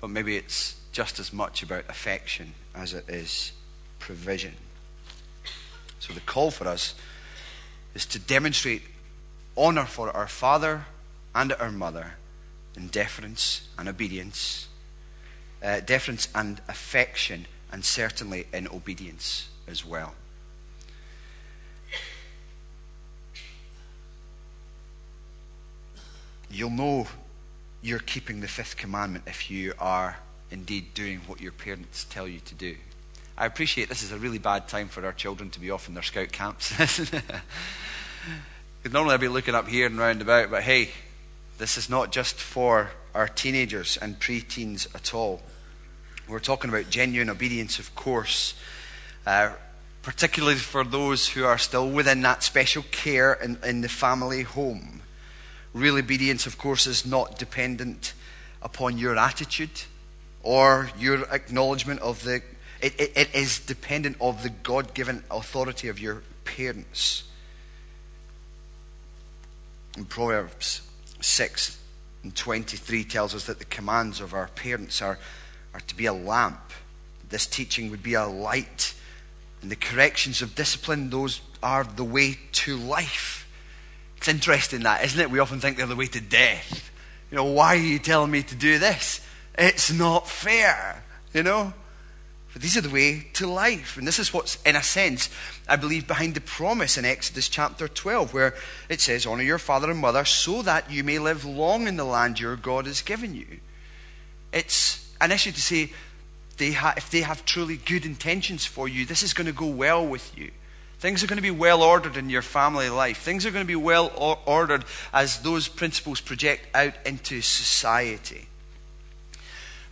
but 0.01 0.09
maybe 0.09 0.37
it's 0.37 0.77
just 0.95 1.19
as 1.19 1.33
much 1.33 1.63
about 1.65 1.85
affection 1.89 2.55
as 2.73 2.95
it 2.95 3.05
is 3.09 3.51
provision. 3.99 4.55
So 5.99 6.13
the 6.13 6.21
call 6.21 6.53
for 6.53 6.69
us 6.69 6.95
is 7.95 8.07
to 8.07 8.21
demonstrate 8.21 8.83
honor 9.57 9.87
for 9.87 10.11
our 10.11 10.29
father 10.29 10.87
and 11.35 11.53
our 11.55 11.73
mother 11.73 12.15
in 12.77 12.87
deference 12.89 13.69
and 13.77 13.89
obedience, 13.89 14.69
uh, 15.65 15.81
deference 15.81 16.29
and 16.33 16.61
affection, 16.69 17.47
and 17.73 17.85
certainly 17.85 18.47
in 18.53 18.69
obedience 18.69 19.49
as 19.67 19.85
well. 19.85 20.15
You'll 26.49 26.71
know 26.71 27.09
you're 27.83 27.99
keeping 27.99 28.41
the 28.41 28.49
fifth 28.49 28.77
commandment 28.77 29.25
if 29.27 29.51
you 29.51 29.75
are 29.81 30.19
indeed 30.51 30.95
doing 30.95 31.21
what 31.27 31.41
your 31.41 31.53
parents 31.53 32.05
tell 32.05 32.29
you 32.29 32.41
to 32.41 32.55
do. 32.55 32.77
I 33.37 33.47
appreciate 33.47 33.89
this 33.89 34.03
is 34.03 34.13
a 34.13 34.19
really 34.19 34.39
bad 34.39 34.69
time 34.69 34.89
for 34.89 35.05
our 35.05 35.13
children 35.13 35.51
to 35.51 35.61
be 35.61 35.71
off 35.71 35.89
in 35.89 35.95
their 35.95 36.03
scout 36.05 36.31
camps. 36.31 36.73
Normally 38.91 39.15
I'd 39.15 39.21
be 39.21 39.29
looking 39.29 39.55
up 39.55 39.67
here 39.67 39.87
and 39.87 39.99
round 39.99 40.23
about, 40.23 40.51
but 40.51 40.63
hey, 40.63 40.91
this 41.59 41.77
is 41.77 41.91
not 41.91 42.13
just 42.13 42.37
for 42.37 42.91
our 43.15 43.27
teenagers 43.27 43.97
and 43.97 44.21
pre-teens 44.21 44.87
at 44.95 45.15
all. 45.15 45.43
We're 46.29 46.39
talking 46.39 46.71
about 46.71 46.91
genuine 46.91 47.29
obedience, 47.29 47.79
of 47.79 47.95
course, 47.95 48.55
uh, 49.27 49.51
particularly 50.03 50.57
for 50.57 50.85
those 50.85 51.29
who 51.29 51.45
are 51.45 51.59
still 51.59 51.91
within 51.91 52.23
that 52.23 52.43
special 52.43 52.85
care 52.93 53.35
in, 53.35 53.59
in 53.65 53.81
the 53.81 53.89
family 53.89 54.43
home. 54.43 55.03
Real 55.73 55.97
obedience, 55.97 56.47
of 56.47 56.57
course, 56.57 56.87
is 56.87 57.05
not 57.05 57.39
dependent 57.39 58.13
upon 58.63 58.97
your 58.97 59.19
attitude 59.19 59.83
or 60.45 60.91
your 60.97 61.25
acknowledgement 61.33 62.01
of 62.01 62.23
the. 62.23 62.43
It, 62.81 63.01
it, 63.01 63.13
it 63.17 63.35
is 63.35 63.59
dependent 63.59 64.19
of 64.21 64.43
the 64.43 64.51
God-given 64.51 65.25
authority 65.31 65.89
of 65.89 65.99
your 65.99 66.23
parents. 66.45 67.25
In 69.97 70.05
Proverbs 70.05 70.83
6 71.21 71.79
and 72.23 72.37
23 72.37 73.05
tells 73.05 73.35
us 73.35 73.47
that 73.47 73.59
the 73.59 73.65
commands 73.65 74.21
of 74.21 74.35
our 74.35 74.49
parents 74.49 75.01
are, 75.01 75.19
are 75.73 75.81
to 75.81 75.97
be 75.97 76.07
a 76.07 76.13
lamp. 76.13 76.73
This 77.31 77.47
teaching 77.47 77.91
would 77.91 78.03
be 78.03 78.15
a 78.15 78.27
light. 78.27 78.95
And 79.63 79.71
the 79.71 79.77
corrections 79.77 80.43
of 80.43 80.55
discipline, 80.55 81.09
those 81.09 81.41
are 81.63 81.85
the 81.85 82.05
way 82.05 82.39
to 82.53 82.77
life. 82.77 83.49
It's 84.19 84.29
interesting 84.29 84.83
that, 84.83 85.05
isn't 85.05 85.21
it? 85.21 85.31
We 85.31 85.39
often 85.39 85.61
think 85.61 85.79
they're 85.79 85.87
the 85.87 85.97
way 85.97 86.07
to 86.07 86.21
death. 86.21 86.91
You 87.31 87.37
know, 87.37 87.45
why 87.45 87.75
are 87.75 87.79
you 87.79 87.99
telling 87.99 88.31
me 88.31 88.43
to 88.43 88.55
do 88.55 88.79
this? 88.79 89.24
It's 89.57 89.93
not 89.93 90.29
fair, 90.29 91.05
you 91.33 91.43
know? 91.43 91.73
But 92.53 92.63
these 92.63 92.77
are 92.77 92.81
the 92.81 92.91
way 92.91 93.27
to 93.35 93.49
life. 93.49 93.97
And 93.97 94.07
this 94.07 94.21
is 94.21 94.33
what's, 94.33 94.63
in 94.63 94.77
a 94.77 94.83
sense, 94.83 95.29
I 95.69 95.75
believe, 95.75 96.07
behind 96.07 96.35
the 96.35 96.41
promise 96.41 96.97
in 96.97 97.05
Exodus 97.05 97.49
chapter 97.49 97.89
12, 97.89 98.33
where 98.33 98.55
it 98.89 99.01
says, 99.01 99.27
Honor 99.27 99.43
your 99.43 99.59
father 99.59 99.91
and 99.91 99.99
mother 99.99 100.25
so 100.25 100.63
that 100.63 100.89
you 100.89 101.03
may 101.03 101.19
live 101.19 101.45
long 101.45 101.89
in 101.89 101.97
the 101.97 102.05
land 102.05 102.39
your 102.39 102.55
God 102.55 102.87
has 102.87 103.03
given 103.03 103.35
you. 103.35 103.59
It's 104.53 105.13
an 105.21 105.33
issue 105.33 105.51
to 105.51 105.61
say, 105.61 105.93
they 106.59 106.73
ha- 106.73 106.95
if 106.97 107.11
they 107.11 107.23
have 107.23 107.45
truly 107.45 107.77
good 107.77 108.07
intentions 108.07 108.65
for 108.65 108.87
you, 108.87 109.05
this 109.05 109.25
is 109.25 109.35
going 109.35 109.49
to 109.49 109.53
go 109.53 109.67
well 109.67 110.07
with 110.07 110.39
you. 110.39 110.53
Things 111.01 111.25
are 111.25 111.27
going 111.27 111.39
to 111.39 111.43
be 111.43 111.51
well 111.51 111.83
ordered 111.83 112.17
in 112.17 112.31
your 112.31 112.41
family 112.41 112.89
life. 112.89 113.19
Things 113.19 113.45
are 113.45 113.51
going 113.51 113.65
to 113.65 113.69
be 113.69 113.75
well 113.75 114.13
or- 114.17 114.39
ordered 114.47 114.85
as 115.13 115.41
those 115.41 115.67
principles 115.67 116.21
project 116.21 116.69
out 116.73 116.95
into 117.05 117.41
society. 117.41 118.47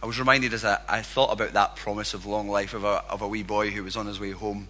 I 0.03 0.07
was 0.07 0.19
reminded 0.19 0.53
as 0.53 0.65
I, 0.65 0.81
I, 0.89 1.01
thought 1.03 1.31
about 1.31 1.53
that 1.53 1.77
promise 1.77 2.13
of 2.13 2.27
long 2.27 2.49
life 2.49 2.75
of 2.75 2.83
a, 2.83 3.05
of 3.09 3.23
a 3.23 3.29
wee 3.29 3.45
boy 3.45 3.71
who 3.71 3.85
was 3.85 3.97
on 3.97 4.07
his 4.07 4.19
way 4.19 4.33
home. 4.33 4.67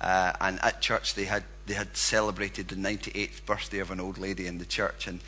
Uh, 0.00 0.32
and 0.40 0.58
at 0.60 0.80
church, 0.80 1.14
they 1.14 1.26
had, 1.26 1.44
they 1.66 1.74
had 1.74 1.96
celebrated 1.96 2.66
the 2.66 2.74
98th 2.74 3.46
birthday 3.46 3.78
of 3.78 3.92
an 3.92 4.00
old 4.00 4.18
lady 4.18 4.48
in 4.48 4.58
the 4.58 4.64
church. 4.64 5.06
And, 5.06 5.20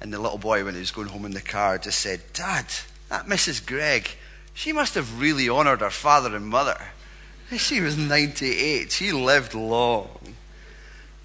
and 0.00 0.10
the 0.10 0.18
little 0.18 0.38
boy, 0.38 0.64
when 0.64 0.72
he 0.72 0.80
was 0.80 0.90
going 0.90 1.08
home 1.08 1.26
in 1.26 1.32
the 1.32 1.42
car, 1.42 1.76
just 1.76 2.00
said, 2.00 2.22
Dad, 2.32 2.64
that 3.10 3.26
Mrs. 3.26 3.66
Gregg, 3.66 4.08
she 4.54 4.72
must 4.72 4.94
have 4.94 5.20
really 5.20 5.50
honoured 5.50 5.82
her 5.82 5.90
father 5.90 6.34
and 6.34 6.46
mother. 6.46 6.80
She 7.58 7.82
was 7.82 7.98
98. 7.98 8.90
She 8.90 9.12
lived 9.12 9.52
long. 9.52 10.08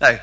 Now, 0.02 0.20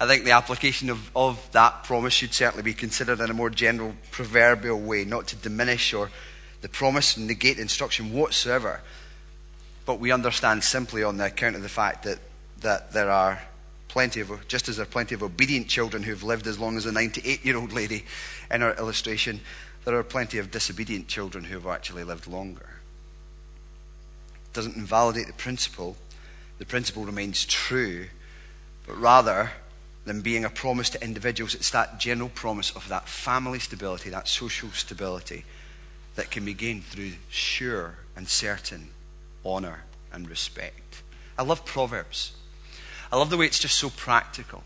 I 0.00 0.06
think 0.06 0.24
the 0.24 0.30
application 0.30 0.88
of, 0.88 1.14
of 1.14 1.46
that 1.52 1.84
promise 1.84 2.14
should 2.14 2.32
certainly 2.32 2.62
be 2.62 2.72
considered 2.72 3.20
in 3.20 3.28
a 3.28 3.34
more 3.34 3.50
general 3.50 3.94
proverbial 4.10 4.80
way, 4.80 5.04
not 5.04 5.26
to 5.26 5.36
diminish 5.36 5.92
or 5.92 6.10
the 6.62 6.68
promise 6.68 7.16
and 7.16 7.26
negate 7.26 7.58
instruction 7.58 8.12
whatsoever. 8.12 8.80
But 9.84 10.00
we 10.00 10.12
understand 10.12 10.64
simply 10.64 11.02
on 11.02 11.18
the 11.18 11.26
account 11.26 11.56
of 11.56 11.62
the 11.62 11.68
fact 11.68 12.04
that, 12.04 12.18
that 12.60 12.92
there 12.92 13.10
are 13.10 13.42
plenty 13.88 14.20
of, 14.20 14.48
just 14.48 14.68
as 14.68 14.76
there 14.76 14.84
are 14.84 14.88
plenty 14.88 15.14
of 15.14 15.22
obedient 15.22 15.68
children 15.68 16.04
who've 16.04 16.22
lived 16.22 16.46
as 16.46 16.58
long 16.58 16.76
as 16.76 16.86
a 16.86 16.92
98 16.92 17.44
year 17.44 17.56
old 17.56 17.72
lady 17.72 18.04
in 18.50 18.62
our 18.62 18.74
illustration, 18.76 19.40
there 19.84 19.96
are 19.98 20.04
plenty 20.04 20.38
of 20.38 20.50
disobedient 20.50 21.08
children 21.08 21.44
who 21.44 21.54
have 21.54 21.66
actually 21.66 22.04
lived 22.04 22.28
longer. 22.28 22.68
It 24.46 24.52
doesn't 24.52 24.76
invalidate 24.76 25.26
the 25.26 25.32
principle. 25.32 25.96
The 26.58 26.64
principle 26.64 27.04
remains 27.04 27.44
true, 27.44 28.06
but 28.86 28.96
rather 28.98 29.50
than 30.04 30.20
being 30.20 30.44
a 30.44 30.50
promise 30.50 30.90
to 30.90 31.02
individuals, 31.02 31.54
it's 31.56 31.70
that 31.70 31.98
general 31.98 32.28
promise 32.28 32.70
of 32.76 32.88
that 32.88 33.08
family 33.08 33.58
stability, 33.58 34.10
that 34.10 34.28
social 34.28 34.70
stability 34.70 35.44
that 36.14 36.30
can 36.30 36.44
be 36.44 36.54
gained 36.54 36.84
through 36.84 37.12
sure 37.28 37.96
and 38.16 38.28
certain 38.28 38.90
honor 39.44 39.84
and 40.12 40.28
respect. 40.28 41.02
I 41.38 41.42
love 41.42 41.64
Proverbs. 41.64 42.32
I 43.10 43.16
love 43.16 43.30
the 43.30 43.36
way 43.36 43.46
it's 43.46 43.58
just 43.58 43.78
so 43.78 43.90
practical. 43.90 44.62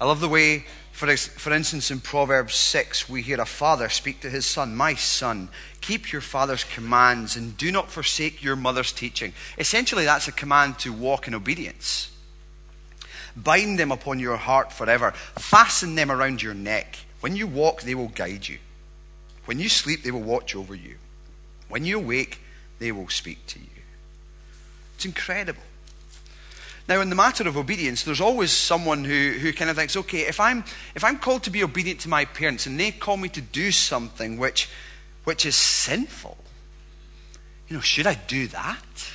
I 0.00 0.04
love 0.04 0.20
the 0.20 0.28
way, 0.28 0.64
for, 0.90 1.16
for 1.16 1.52
instance, 1.52 1.92
in 1.92 2.00
Proverbs 2.00 2.56
6, 2.56 3.08
we 3.08 3.22
hear 3.22 3.40
a 3.40 3.46
father 3.46 3.88
speak 3.88 4.20
to 4.22 4.30
his 4.30 4.44
son, 4.44 4.74
My 4.74 4.94
son, 4.94 5.48
keep 5.80 6.10
your 6.10 6.20
father's 6.20 6.64
commands 6.64 7.36
and 7.36 7.56
do 7.56 7.70
not 7.70 7.88
forsake 7.88 8.42
your 8.42 8.56
mother's 8.56 8.90
teaching. 8.90 9.32
Essentially, 9.58 10.04
that's 10.04 10.26
a 10.26 10.32
command 10.32 10.80
to 10.80 10.92
walk 10.92 11.28
in 11.28 11.34
obedience. 11.34 12.10
Bind 13.36 13.78
them 13.78 13.92
upon 13.92 14.18
your 14.18 14.36
heart 14.36 14.72
forever, 14.72 15.12
fasten 15.38 15.94
them 15.94 16.10
around 16.10 16.42
your 16.42 16.54
neck. 16.54 16.98
When 17.20 17.36
you 17.36 17.46
walk, 17.46 17.82
they 17.82 17.94
will 17.94 18.08
guide 18.08 18.48
you. 18.48 18.58
When 19.44 19.58
you 19.58 19.68
sleep, 19.68 20.02
they 20.02 20.10
will 20.10 20.22
watch 20.22 20.54
over 20.54 20.74
you. 20.74 20.96
When 21.68 21.84
you 21.84 21.98
awake, 21.98 22.40
they 22.78 22.92
will 22.92 23.08
speak 23.08 23.46
to 23.48 23.58
you. 23.58 23.66
It's 24.96 25.04
incredible. 25.04 25.62
Now, 26.88 27.00
in 27.00 27.10
the 27.10 27.16
matter 27.16 27.46
of 27.46 27.56
obedience, 27.56 28.02
there's 28.02 28.20
always 28.20 28.50
someone 28.50 29.04
who, 29.04 29.32
who 29.40 29.52
kind 29.52 29.70
of 29.70 29.76
thinks, 29.76 29.96
okay, 29.96 30.20
if 30.20 30.40
I'm, 30.40 30.64
if 30.94 31.04
I'm 31.04 31.18
called 31.18 31.44
to 31.44 31.50
be 31.50 31.62
obedient 31.62 32.00
to 32.00 32.08
my 32.08 32.24
parents 32.24 32.66
and 32.66 32.78
they 32.78 32.90
call 32.90 33.16
me 33.16 33.28
to 33.30 33.40
do 33.40 33.70
something 33.70 34.36
which, 34.36 34.68
which 35.24 35.46
is 35.46 35.54
sinful, 35.54 36.36
you 37.68 37.76
know, 37.76 37.80
should 37.80 38.06
I 38.06 38.14
do 38.14 38.48
that? 38.48 39.12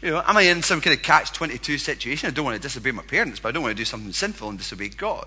You 0.00 0.12
know, 0.12 0.22
am 0.24 0.36
I 0.36 0.42
in 0.42 0.62
some 0.62 0.80
kind 0.80 0.96
of 0.96 1.02
catch 1.02 1.32
22 1.32 1.78
situation? 1.78 2.28
I 2.28 2.30
don't 2.30 2.44
want 2.44 2.56
to 2.56 2.62
disobey 2.62 2.92
my 2.92 3.02
parents, 3.02 3.40
but 3.40 3.48
I 3.48 3.52
don't 3.52 3.62
want 3.62 3.76
to 3.76 3.80
do 3.80 3.84
something 3.84 4.12
sinful 4.12 4.48
and 4.48 4.58
disobey 4.58 4.88
God. 4.90 5.26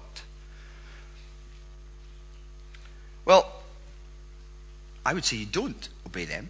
I 5.07 5.13
would 5.13 5.23
say 5.23 5.37
you 5.37 5.45
don't 5.45 5.87
obey 6.05 6.25
them. 6.25 6.49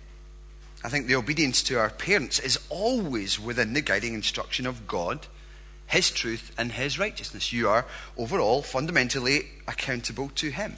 I 0.83 0.89
think 0.89 1.05
the 1.05 1.13
obedience 1.13 1.61
to 1.63 1.77
our 1.77 1.91
parents 1.91 2.39
is 2.39 2.59
always 2.69 3.39
within 3.39 3.73
the 3.73 3.81
guiding 3.81 4.15
instruction 4.15 4.65
of 4.65 4.87
God, 4.87 5.27
His 5.85 6.09
truth, 6.09 6.51
and 6.57 6.71
His 6.71 6.97
righteousness. 6.97 7.53
You 7.53 7.69
are 7.69 7.85
overall 8.17 8.63
fundamentally 8.63 9.49
accountable 9.67 10.29
to 10.29 10.49
Him. 10.49 10.77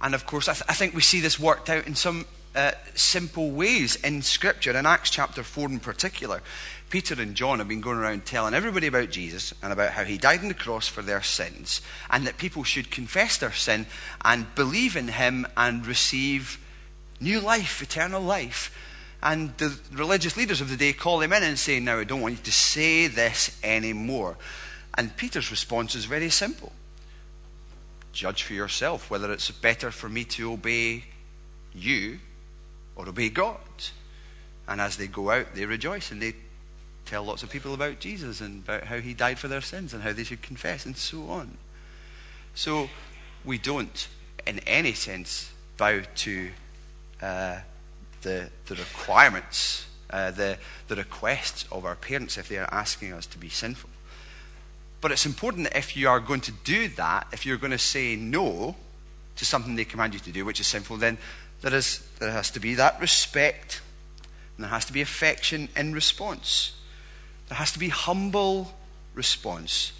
And 0.00 0.12
of 0.12 0.26
course, 0.26 0.48
I, 0.48 0.54
th- 0.54 0.64
I 0.68 0.74
think 0.74 0.92
we 0.92 1.02
see 1.02 1.20
this 1.20 1.38
worked 1.38 1.70
out 1.70 1.86
in 1.86 1.94
some 1.94 2.26
uh, 2.54 2.72
simple 2.94 3.50
ways 3.50 3.96
in 3.96 4.22
Scripture, 4.22 4.76
in 4.76 4.86
Acts 4.86 5.10
chapter 5.10 5.42
4 5.42 5.68
in 5.68 5.80
particular. 5.80 6.42
Peter 6.88 7.20
and 7.20 7.36
John 7.36 7.60
have 7.60 7.68
been 7.68 7.80
going 7.80 7.98
around 7.98 8.26
telling 8.26 8.54
everybody 8.54 8.88
about 8.88 9.10
Jesus 9.10 9.54
and 9.62 9.72
about 9.72 9.92
how 9.92 10.02
he 10.02 10.18
died 10.18 10.40
on 10.40 10.48
the 10.48 10.54
cross 10.54 10.88
for 10.88 11.02
their 11.02 11.22
sins, 11.22 11.80
and 12.10 12.26
that 12.26 12.38
people 12.38 12.64
should 12.64 12.90
confess 12.90 13.38
their 13.38 13.52
sin 13.52 13.86
and 14.24 14.52
believe 14.56 14.96
in 14.96 15.08
him 15.08 15.46
and 15.56 15.86
receive 15.86 16.58
new 17.20 17.38
life, 17.38 17.80
eternal 17.80 18.20
life. 18.20 18.76
And 19.22 19.56
the 19.58 19.78
religious 19.92 20.36
leaders 20.36 20.60
of 20.60 20.70
the 20.70 20.76
day 20.76 20.92
call 20.92 21.20
him 21.20 21.32
in 21.32 21.42
and 21.44 21.58
say, 21.58 21.78
Now, 21.78 21.98
I 21.98 22.04
don't 22.04 22.22
want 22.22 22.38
you 22.38 22.44
to 22.44 22.52
say 22.52 23.06
this 23.06 23.56
anymore. 23.62 24.36
And 24.96 25.16
Peter's 25.16 25.50
response 25.50 25.94
is 25.94 26.04
very 26.06 26.30
simple 26.30 26.72
judge 28.12 28.42
for 28.42 28.54
yourself 28.54 29.08
whether 29.08 29.32
it's 29.32 29.52
better 29.52 29.92
for 29.92 30.08
me 30.08 30.24
to 30.24 30.52
obey 30.52 31.04
you 31.72 32.18
or 33.00 33.08
obey 33.08 33.28
God. 33.28 33.56
And 34.68 34.80
as 34.80 34.96
they 34.96 35.06
go 35.06 35.30
out, 35.30 35.54
they 35.54 35.64
rejoice 35.64 36.10
and 36.10 36.20
they 36.22 36.34
tell 37.06 37.24
lots 37.24 37.42
of 37.42 37.50
people 37.50 37.74
about 37.74 37.98
Jesus 37.98 38.40
and 38.40 38.62
about 38.62 38.84
how 38.84 38.98
he 38.98 39.14
died 39.14 39.38
for 39.38 39.48
their 39.48 39.60
sins 39.60 39.92
and 39.92 40.02
how 40.02 40.12
they 40.12 40.24
should 40.24 40.42
confess 40.42 40.86
and 40.86 40.96
so 40.96 41.28
on. 41.28 41.56
So 42.54 42.88
we 43.44 43.58
don't, 43.58 44.08
in 44.46 44.60
any 44.60 44.92
sense, 44.92 45.52
bow 45.76 46.02
to 46.16 46.50
uh, 47.20 47.58
the, 48.22 48.50
the 48.66 48.74
requirements, 48.74 49.86
uh, 50.10 50.30
the, 50.30 50.58
the 50.88 50.96
requests 50.96 51.64
of 51.72 51.84
our 51.84 51.96
parents 51.96 52.38
if 52.38 52.48
they 52.48 52.58
are 52.58 52.68
asking 52.70 53.12
us 53.12 53.26
to 53.26 53.38
be 53.38 53.48
sinful. 53.48 53.90
But 55.00 55.12
it's 55.12 55.26
important 55.26 55.64
that 55.64 55.78
if 55.78 55.96
you 55.96 56.08
are 56.08 56.20
going 56.20 56.42
to 56.42 56.52
do 56.52 56.88
that, 56.88 57.26
if 57.32 57.46
you're 57.46 57.56
going 57.56 57.70
to 57.70 57.78
say 57.78 58.16
no 58.16 58.76
to 59.36 59.44
something 59.44 59.74
they 59.74 59.86
command 59.86 60.12
you 60.12 60.20
to 60.20 60.32
do, 60.32 60.44
which 60.44 60.60
is 60.60 60.66
sinful, 60.66 60.98
then 60.98 61.16
there, 61.60 61.74
is, 61.74 62.06
there 62.18 62.30
has 62.30 62.50
to 62.52 62.60
be 62.60 62.74
that 62.74 63.00
respect, 63.00 63.80
and 64.56 64.64
there 64.64 64.70
has 64.70 64.84
to 64.86 64.92
be 64.92 65.00
affection 65.00 65.68
in 65.76 65.92
response. 65.92 66.72
There 67.48 67.58
has 67.58 67.72
to 67.72 67.78
be 67.78 67.88
humble 67.88 68.72
response. 69.14 69.92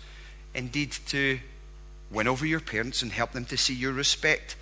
Indeed, 0.55 0.93
to 1.09 1.39
win 2.11 2.27
over 2.27 2.45
your 2.47 2.61
parents 2.61 3.03
and 3.03 3.13
help 3.13 3.33
them 3.33 3.45
to 3.47 3.57
see 3.57 3.75
your 3.75 3.93
respect 3.93 4.57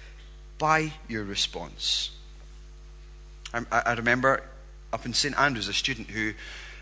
by 0.58 0.92
your 1.08 1.24
response. 1.24 2.10
I, 3.54 3.64
I 3.70 3.92
remember 3.94 4.42
up 4.92 5.06
in 5.06 5.14
St. 5.14 5.38
Andrews, 5.38 5.68
a 5.68 5.72
student 5.72 6.10
who 6.10 6.32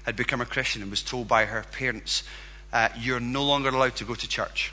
had 0.04 0.16
become 0.16 0.40
a 0.40 0.46
Christian 0.46 0.82
and 0.82 0.90
was 0.90 1.02
told 1.02 1.28
by 1.28 1.46
her 1.46 1.64
parents, 1.72 2.22
uh, 2.72 2.88
You're 2.98 3.20
no 3.20 3.44
longer 3.44 3.68
allowed 3.68 3.96
to 3.96 4.04
go 4.04 4.14
to 4.14 4.28
church. 4.28 4.72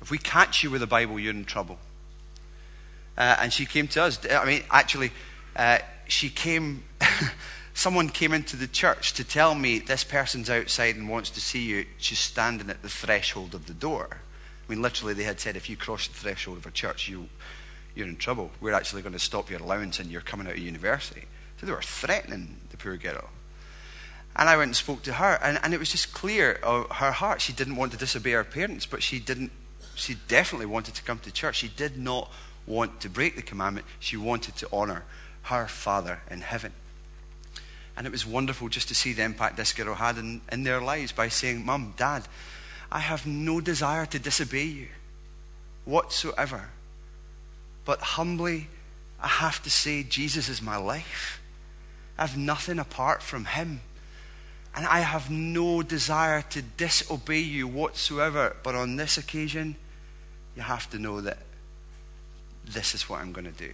If 0.00 0.10
we 0.10 0.18
catch 0.18 0.62
you 0.62 0.70
with 0.70 0.82
a 0.82 0.86
Bible, 0.86 1.18
you're 1.18 1.34
in 1.34 1.44
trouble. 1.44 1.78
Uh, 3.20 3.36
and 3.40 3.52
she 3.52 3.66
came 3.66 3.86
to 3.86 4.02
us. 4.02 4.18
I 4.30 4.46
mean, 4.46 4.62
actually, 4.70 5.12
uh, 5.54 5.80
she 6.08 6.30
came. 6.30 6.84
someone 7.74 8.08
came 8.08 8.32
into 8.32 8.56
the 8.56 8.66
church 8.66 9.12
to 9.12 9.24
tell 9.24 9.54
me 9.54 9.78
this 9.78 10.04
person's 10.04 10.48
outside 10.48 10.96
and 10.96 11.06
wants 11.06 11.28
to 11.28 11.40
see 11.40 11.60
you. 11.60 11.84
She's 11.98 12.18
standing 12.18 12.70
at 12.70 12.80
the 12.80 12.88
threshold 12.88 13.54
of 13.54 13.66
the 13.66 13.74
door. 13.74 14.08
I 14.66 14.72
mean, 14.72 14.80
literally, 14.80 15.12
they 15.12 15.24
had 15.24 15.38
said, 15.38 15.54
if 15.54 15.68
you 15.68 15.76
cross 15.76 16.08
the 16.08 16.14
threshold 16.14 16.56
of 16.56 16.64
a 16.64 16.70
church, 16.70 17.10
you, 17.10 17.28
you're 17.94 18.08
in 18.08 18.16
trouble. 18.16 18.52
We're 18.58 18.72
actually 18.72 19.02
going 19.02 19.12
to 19.12 19.18
stop 19.18 19.50
your 19.50 19.60
allowance 19.60 20.00
and 20.00 20.10
you're 20.10 20.22
coming 20.22 20.46
out 20.46 20.54
of 20.54 20.58
university. 20.58 21.24
So 21.58 21.66
they 21.66 21.72
were 21.72 21.82
threatening 21.82 22.56
the 22.70 22.78
poor 22.78 22.96
girl. 22.96 23.28
And 24.34 24.48
I 24.48 24.56
went 24.56 24.68
and 24.70 24.76
spoke 24.76 25.02
to 25.02 25.14
her, 25.14 25.38
and, 25.42 25.60
and 25.62 25.74
it 25.74 25.78
was 25.78 25.90
just 25.90 26.14
clear 26.14 26.54
of 26.62 26.90
her 26.92 27.12
heart. 27.12 27.42
She 27.42 27.52
didn't 27.52 27.76
want 27.76 27.92
to 27.92 27.98
disobey 27.98 28.30
her 28.30 28.44
parents, 28.44 28.86
but 28.86 29.02
she 29.02 29.18
didn't. 29.20 29.52
She 29.94 30.16
definitely 30.26 30.66
wanted 30.66 30.94
to 30.94 31.02
come 31.02 31.18
to 31.18 31.30
church. 31.30 31.56
She 31.56 31.68
did 31.68 31.98
not 31.98 32.32
want 32.66 33.00
to 33.00 33.08
break 33.08 33.36
the 33.36 33.42
commandment. 33.42 33.86
She 33.98 34.16
wanted 34.16 34.56
to 34.56 34.68
honor 34.72 35.04
her 35.42 35.66
Father 35.66 36.20
in 36.30 36.40
heaven. 36.40 36.72
And 37.96 38.06
it 38.06 38.10
was 38.10 38.24
wonderful 38.24 38.68
just 38.68 38.88
to 38.88 38.94
see 38.94 39.12
the 39.12 39.22
impact 39.22 39.56
this 39.56 39.72
girl 39.72 39.94
had 39.94 40.16
in, 40.16 40.40
in 40.50 40.62
their 40.62 40.80
lives 40.80 41.12
by 41.12 41.28
saying, 41.28 41.64
Mum, 41.64 41.94
Dad, 41.96 42.26
I 42.90 43.00
have 43.00 43.26
no 43.26 43.60
desire 43.60 44.06
to 44.06 44.18
disobey 44.18 44.64
you 44.64 44.88
whatsoever. 45.84 46.70
But 47.84 48.00
humbly, 48.00 48.68
I 49.20 49.28
have 49.28 49.62
to 49.64 49.70
say, 49.70 50.02
Jesus 50.02 50.48
is 50.48 50.62
my 50.62 50.76
life. 50.76 51.40
I 52.16 52.22
have 52.22 52.36
nothing 52.36 52.78
apart 52.78 53.22
from 53.22 53.44
Him. 53.44 53.80
And 54.74 54.86
I 54.86 55.00
have 55.00 55.30
no 55.30 55.82
desire 55.82 56.42
to 56.50 56.62
disobey 56.62 57.40
you 57.40 57.66
whatsoever. 57.66 58.56
But 58.62 58.74
on 58.74 58.96
this 58.96 59.18
occasion, 59.18 59.76
you 60.54 60.62
have 60.62 60.88
to 60.90 60.98
know 60.98 61.20
that 61.20 61.38
this 62.72 62.94
is 62.94 63.08
what 63.08 63.20
I'm 63.20 63.32
going 63.32 63.46
to 63.46 63.50
do. 63.50 63.72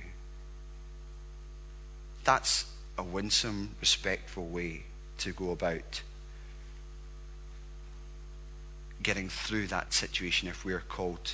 That's 2.24 2.66
a 2.98 3.02
winsome, 3.02 3.76
respectful 3.80 4.46
way 4.46 4.84
to 5.18 5.32
go 5.32 5.50
about 5.50 6.02
getting 9.02 9.28
through 9.28 9.66
that 9.68 9.92
situation 9.92 10.48
if 10.48 10.64
we 10.64 10.72
are 10.72 10.82
called 10.88 11.32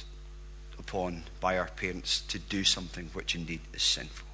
upon 0.78 1.24
by 1.40 1.56
our 1.58 1.68
parents 1.68 2.20
to 2.20 2.38
do 2.38 2.64
something 2.64 3.10
which 3.12 3.34
indeed 3.34 3.60
is 3.72 3.82
sinful. 3.82 4.26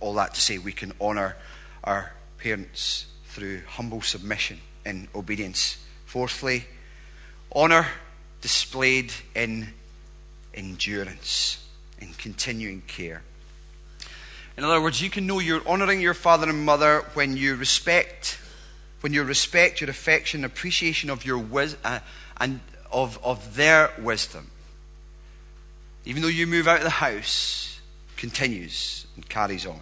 All 0.00 0.14
that 0.14 0.34
to 0.34 0.40
say, 0.40 0.58
we 0.58 0.72
can 0.72 0.92
honour 1.00 1.36
our 1.84 2.12
parents 2.38 3.06
through 3.26 3.62
humble 3.66 4.02
submission 4.02 4.60
in 4.84 5.08
obedience. 5.14 5.78
Fourthly, 6.06 6.66
honour 7.54 7.86
displayed 8.40 9.12
in 9.34 9.72
endurance, 10.54 11.61
in 12.02 12.12
continuing 12.14 12.82
care. 12.82 13.22
In 14.56 14.64
other 14.64 14.82
words, 14.82 15.00
you 15.00 15.08
can 15.08 15.26
know 15.26 15.38
you're 15.38 15.66
honouring 15.66 16.00
your 16.00 16.14
father 16.14 16.48
and 16.48 16.64
mother 16.64 17.06
when 17.14 17.36
you 17.36 17.56
respect, 17.56 18.38
when 19.00 19.12
you 19.12 19.22
respect 19.22 19.80
your 19.80 19.88
affection, 19.88 20.44
appreciation 20.44 21.08
of 21.08 21.24
your 21.24 21.38
wis- 21.38 21.76
uh, 21.84 22.00
and 22.38 22.60
of, 22.90 23.18
of 23.24 23.56
their 23.56 23.90
wisdom. 23.98 24.50
Even 26.04 26.22
though 26.22 26.28
you 26.28 26.46
move 26.46 26.68
out 26.68 26.78
of 26.78 26.84
the 26.84 26.90
house, 26.90 27.80
continues 28.16 29.06
and 29.16 29.26
carries 29.28 29.64
on. 29.64 29.80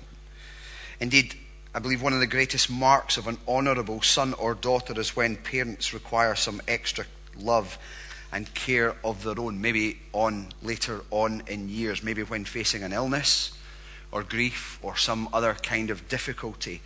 Indeed, 1.00 1.34
I 1.74 1.78
believe 1.78 2.02
one 2.02 2.12
of 2.12 2.20
the 2.20 2.26
greatest 2.26 2.70
marks 2.70 3.16
of 3.16 3.26
an 3.26 3.38
honourable 3.48 4.02
son 4.02 4.34
or 4.34 4.54
daughter 4.54 4.98
is 5.00 5.16
when 5.16 5.36
parents 5.36 5.94
require 5.94 6.34
some 6.34 6.60
extra 6.68 7.06
love 7.36 7.78
and 8.32 8.52
care 8.54 8.96
of 9.04 9.24
their 9.24 9.38
own, 9.38 9.60
maybe 9.60 10.00
on 10.12 10.48
later 10.62 11.02
on 11.10 11.42
in 11.46 11.68
years, 11.68 12.02
maybe 12.02 12.22
when 12.22 12.44
facing 12.44 12.82
an 12.82 12.92
illness 12.92 13.52
or 14.12 14.22
grief 14.22 14.78
or 14.82 14.96
some 14.96 15.28
other 15.32 15.54
kind 15.54 15.90
of 15.90 16.08
difficulty. 16.08 16.80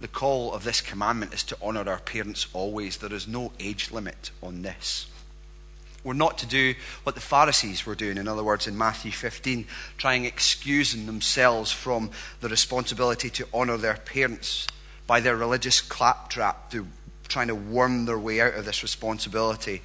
The 0.00 0.08
call 0.08 0.54
of 0.54 0.64
this 0.64 0.80
commandment 0.80 1.34
is 1.34 1.42
to 1.44 1.56
honour 1.62 1.88
our 1.88 2.00
parents 2.00 2.46
always. 2.52 2.98
There 2.98 3.12
is 3.12 3.28
no 3.28 3.52
age 3.60 3.90
limit 3.90 4.30
on 4.42 4.62
this. 4.62 5.06
We're 6.02 6.14
not 6.14 6.38
to 6.38 6.46
do 6.46 6.74
what 7.02 7.14
the 7.14 7.20
Pharisees 7.20 7.84
were 7.84 7.94
doing, 7.94 8.16
in 8.16 8.26
other 8.26 8.42
words, 8.42 8.66
in 8.66 8.78
Matthew 8.78 9.12
15, 9.12 9.66
trying 9.98 10.24
excusing 10.24 11.04
themselves 11.04 11.70
from 11.70 12.10
the 12.40 12.48
responsibility 12.48 13.28
to 13.30 13.46
honour 13.52 13.76
their 13.76 13.96
parents 13.96 14.66
by 15.06 15.20
their 15.20 15.36
religious 15.36 15.82
claptrap, 15.82 16.70
to 16.70 16.86
trying 17.28 17.48
to 17.48 17.54
worm 17.54 18.06
their 18.06 18.18
way 18.18 18.40
out 18.40 18.54
of 18.54 18.64
this 18.64 18.82
responsibility 18.82 19.82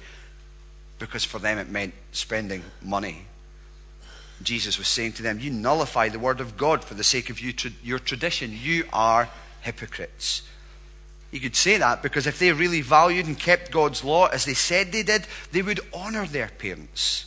because 0.98 1.24
for 1.24 1.38
them 1.38 1.58
it 1.58 1.68
meant 1.68 1.94
spending 2.12 2.62
money. 2.82 3.26
Jesus 4.42 4.78
was 4.78 4.88
saying 4.88 5.14
to 5.14 5.22
them, 5.22 5.40
You 5.40 5.50
nullify 5.50 6.08
the 6.08 6.18
word 6.18 6.40
of 6.40 6.56
God 6.56 6.84
for 6.84 6.94
the 6.94 7.04
sake 7.04 7.30
of 7.30 7.40
you, 7.40 7.54
your 7.82 7.98
tradition. 7.98 8.52
You 8.52 8.84
are 8.92 9.28
hypocrites. 9.62 10.42
You 11.30 11.40
could 11.40 11.56
say 11.56 11.78
that 11.78 12.02
because 12.02 12.26
if 12.26 12.38
they 12.38 12.52
really 12.52 12.82
valued 12.82 13.26
and 13.26 13.38
kept 13.38 13.70
God's 13.70 14.04
law 14.04 14.26
as 14.26 14.44
they 14.44 14.54
said 14.54 14.92
they 14.92 15.02
did, 15.02 15.26
they 15.52 15.62
would 15.62 15.80
honor 15.92 16.26
their 16.26 16.48
parents. 16.48 17.26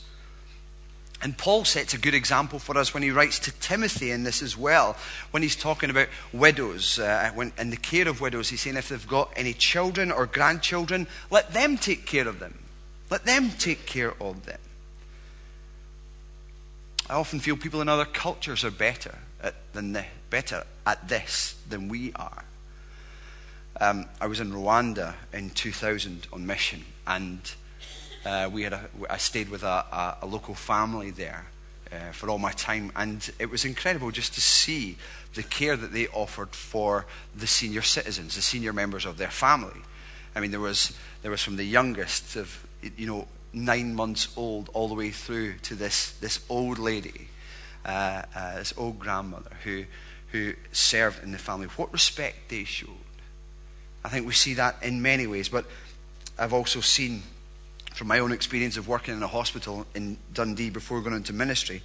And 1.21 1.37
Paul 1.37 1.65
sets 1.65 1.93
a 1.93 1.97
good 1.97 2.13
example 2.13 2.59
for 2.59 2.77
us 2.77 2.93
when 2.93 3.03
he 3.03 3.11
writes 3.11 3.39
to 3.39 3.51
Timothy 3.59 4.09
in 4.11 4.23
this 4.23 4.41
as 4.41 4.55
well. 4.55 4.95
When 5.31 5.43
he's 5.43 5.55
talking 5.55 5.89
about 5.89 6.07
widows 6.31 6.97
uh, 6.97 7.31
when, 7.35 7.51
and 7.57 7.73
the 7.73 7.77
care 7.77 8.07
of 8.07 8.21
widows, 8.21 8.49
he's 8.49 8.61
saying 8.61 8.77
if 8.77 8.87
they've 8.87 9.07
got 9.07 9.33
any 9.35 9.51
children 9.51 10.13
or 10.13 10.25
grandchildren, 10.25 11.07
let 11.29 11.51
them 11.51 11.77
take 11.77 12.05
care 12.05 12.27
of 12.27 12.39
them. 12.39 12.58
Let 13.09 13.25
them 13.25 13.51
take 13.51 13.85
care 13.85 14.13
of 14.21 14.45
them. 14.45 14.59
I 17.09 17.15
often 17.15 17.39
feel 17.39 17.57
people 17.57 17.81
in 17.81 17.89
other 17.89 18.05
cultures 18.05 18.63
are 18.63 18.71
better 18.71 19.17
at, 19.41 19.55
than 19.73 19.93
the, 19.93 20.05
better 20.29 20.63
at 20.85 21.07
this 21.07 21.55
than 21.67 21.89
we 21.89 22.13
are. 22.13 22.43
Um, 23.81 24.05
I 24.21 24.27
was 24.27 24.39
in 24.39 24.51
Rwanda 24.51 25.15
in 25.33 25.49
2000 25.49 26.27
on 26.31 26.45
mission, 26.45 26.85
and 27.07 27.39
uh, 28.25 28.49
we 28.51 28.63
had 28.63 28.73
a, 28.73 28.89
I 29.09 29.17
stayed 29.17 29.49
with 29.49 29.63
a, 29.63 29.85
a, 29.91 30.17
a 30.21 30.25
local 30.27 30.53
family 30.53 31.09
there 31.09 31.47
uh, 31.91 32.11
for 32.11 32.29
all 32.29 32.37
my 32.37 32.51
time, 32.51 32.91
and 32.95 33.31
it 33.39 33.49
was 33.49 33.65
incredible 33.65 34.11
just 34.11 34.33
to 34.35 34.41
see 34.41 34.97
the 35.33 35.43
care 35.43 35.75
that 35.75 35.93
they 35.93 36.07
offered 36.09 36.49
for 36.49 37.05
the 37.35 37.47
senior 37.47 37.81
citizens, 37.81 38.35
the 38.35 38.41
senior 38.41 38.73
members 38.73 39.05
of 39.05 39.17
their 39.17 39.31
family. 39.31 39.81
I 40.35 40.41
mean, 40.41 40.51
there 40.51 40.59
was 40.59 40.95
there 41.21 41.31
was 41.31 41.41
from 41.41 41.55
the 41.55 41.63
youngest 41.63 42.35
of 42.35 42.67
you 42.97 43.07
know 43.07 43.27
nine 43.53 43.95
months 43.95 44.27
old 44.37 44.69
all 44.73 44.87
the 44.87 44.95
way 44.95 45.11
through 45.11 45.57
to 45.59 45.75
this 45.75 46.11
this 46.19 46.39
old 46.49 46.79
lady, 46.79 47.27
uh, 47.85 48.23
uh 48.35 48.55
this 48.55 48.73
old 48.77 48.99
grandmother 48.99 49.51
who 49.63 49.85
who 50.31 50.53
served 50.71 51.23
in 51.23 51.31
the 51.31 51.37
family. 51.37 51.67
What 51.67 51.91
respect 51.91 52.49
they 52.49 52.63
showed 52.63 52.89
I 54.03 54.09
think 54.09 54.25
we 54.25 54.33
see 54.33 54.53
that 54.55 54.77
in 54.81 55.01
many 55.01 55.27
ways, 55.27 55.49
but 55.49 55.65
I've 56.37 56.53
also 56.53 56.79
seen 56.79 57.23
from 57.93 58.07
my 58.07 58.19
own 58.19 58.31
experience 58.31 58.77
of 58.77 58.87
working 58.87 59.13
in 59.13 59.23
a 59.23 59.27
hospital 59.27 59.85
in 59.93 60.17
Dundee 60.33 60.69
before 60.69 61.01
going 61.01 61.15
into 61.15 61.33
ministry, 61.33 61.81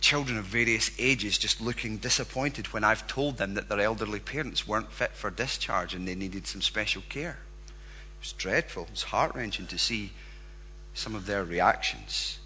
children 0.00 0.38
of 0.38 0.44
various 0.44 0.90
ages 0.98 1.38
just 1.38 1.60
looking 1.60 1.96
disappointed 1.96 2.72
when 2.72 2.84
I've 2.84 3.06
told 3.06 3.38
them 3.38 3.54
that 3.54 3.68
their 3.68 3.80
elderly 3.80 4.20
parents 4.20 4.68
weren't 4.68 4.92
fit 4.92 5.12
for 5.12 5.30
discharge 5.30 5.94
and 5.94 6.06
they 6.06 6.14
needed 6.14 6.46
some 6.46 6.62
special 6.62 7.02
care. 7.08 7.38
Was 8.24 8.32
dreadful. 8.32 8.84
It 8.84 8.90
was 8.90 9.02
heart 9.02 9.34
wrenching 9.34 9.66
to 9.66 9.76
see 9.76 10.12
some 10.94 11.14
of 11.14 11.26
their 11.26 11.44
reactions. 11.44 12.38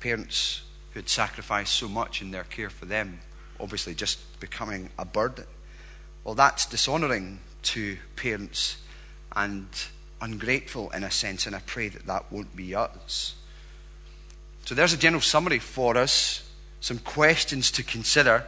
parents 0.00 0.62
who 0.90 0.98
had 0.98 1.08
sacrificed 1.08 1.74
so 1.74 1.88
much 1.88 2.20
in 2.22 2.32
their 2.32 2.44
care 2.44 2.70
for 2.70 2.84
them, 2.84 3.20
obviously 3.60 3.94
just 3.94 4.18
becoming 4.40 4.90
a 4.98 5.04
burden. 5.04 5.46
Well, 6.24 6.34
that's 6.34 6.66
dishonoring 6.66 7.40
to 7.62 7.96
parents 8.16 8.78
and 9.36 9.68
ungrateful 10.20 10.90
in 10.90 11.04
a 11.04 11.10
sense, 11.10 11.46
and 11.46 11.54
I 11.54 11.60
pray 11.60 11.88
that 11.88 12.06
that 12.06 12.32
won't 12.32 12.56
be 12.56 12.74
us. 12.74 13.34
So 14.64 14.74
there's 14.74 14.92
a 14.92 14.98
general 14.98 15.22
summary 15.22 15.58
for 15.60 15.96
us, 15.96 16.50
some 16.80 16.98
questions 16.98 17.70
to 17.72 17.82
consider 17.82 18.44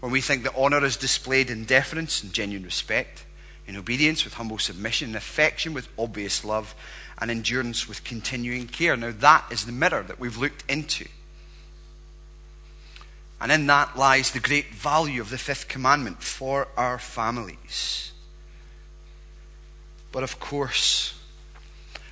when 0.00 0.12
we 0.12 0.20
think 0.20 0.44
that 0.44 0.54
honour 0.54 0.84
is 0.84 0.96
displayed 0.96 1.50
in 1.50 1.64
deference 1.64 2.22
and 2.22 2.32
genuine 2.32 2.64
respect, 2.64 3.24
in 3.66 3.76
obedience 3.76 4.24
with 4.24 4.34
humble 4.34 4.58
submission, 4.58 5.10
in 5.10 5.16
affection 5.16 5.72
with 5.74 5.88
obvious 5.98 6.44
love, 6.44 6.74
and 7.18 7.30
endurance 7.30 7.88
with 7.88 8.04
continuing 8.04 8.66
care. 8.66 8.96
Now, 8.96 9.12
that 9.20 9.44
is 9.50 9.64
the 9.64 9.72
mirror 9.72 10.02
that 10.02 10.18
we've 10.18 10.36
looked 10.36 10.68
into. 10.70 11.06
And 13.40 13.50
in 13.50 13.66
that 13.66 13.96
lies 13.96 14.30
the 14.30 14.40
great 14.40 14.74
value 14.74 15.20
of 15.20 15.30
the 15.30 15.38
fifth 15.38 15.68
commandment 15.68 16.22
for 16.22 16.68
our 16.76 16.98
families. 16.98 18.12
But 20.12 20.22
of 20.22 20.38
course, 20.38 21.18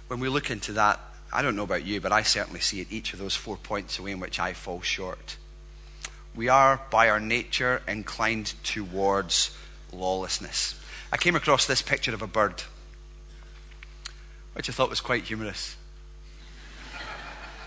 when 0.08 0.18
we 0.18 0.28
look 0.28 0.50
into 0.50 0.72
that, 0.72 0.98
I 1.32 1.42
don't 1.42 1.54
know 1.54 1.62
about 1.62 1.84
you, 1.84 2.00
but 2.00 2.10
I 2.10 2.22
certainly 2.22 2.60
see 2.60 2.80
at 2.80 2.90
each 2.90 3.12
of 3.12 3.20
those 3.20 3.36
four 3.36 3.56
points 3.56 3.98
a 3.98 4.02
way 4.02 4.10
in 4.10 4.18
which 4.18 4.40
I 4.40 4.54
fall 4.54 4.80
short. 4.80 5.36
We 6.34 6.48
are, 6.48 6.80
by 6.90 7.08
our 7.08 7.20
nature, 7.20 7.82
inclined 7.86 8.54
towards 8.64 9.56
lawlessness. 9.92 10.79
I 11.12 11.16
came 11.16 11.34
across 11.34 11.66
this 11.66 11.82
picture 11.82 12.14
of 12.14 12.22
a 12.22 12.26
bird, 12.26 12.62
which 14.54 14.68
I 14.68 14.72
thought 14.72 14.90
was 14.90 15.00
quite 15.00 15.24
humorous. 15.24 15.76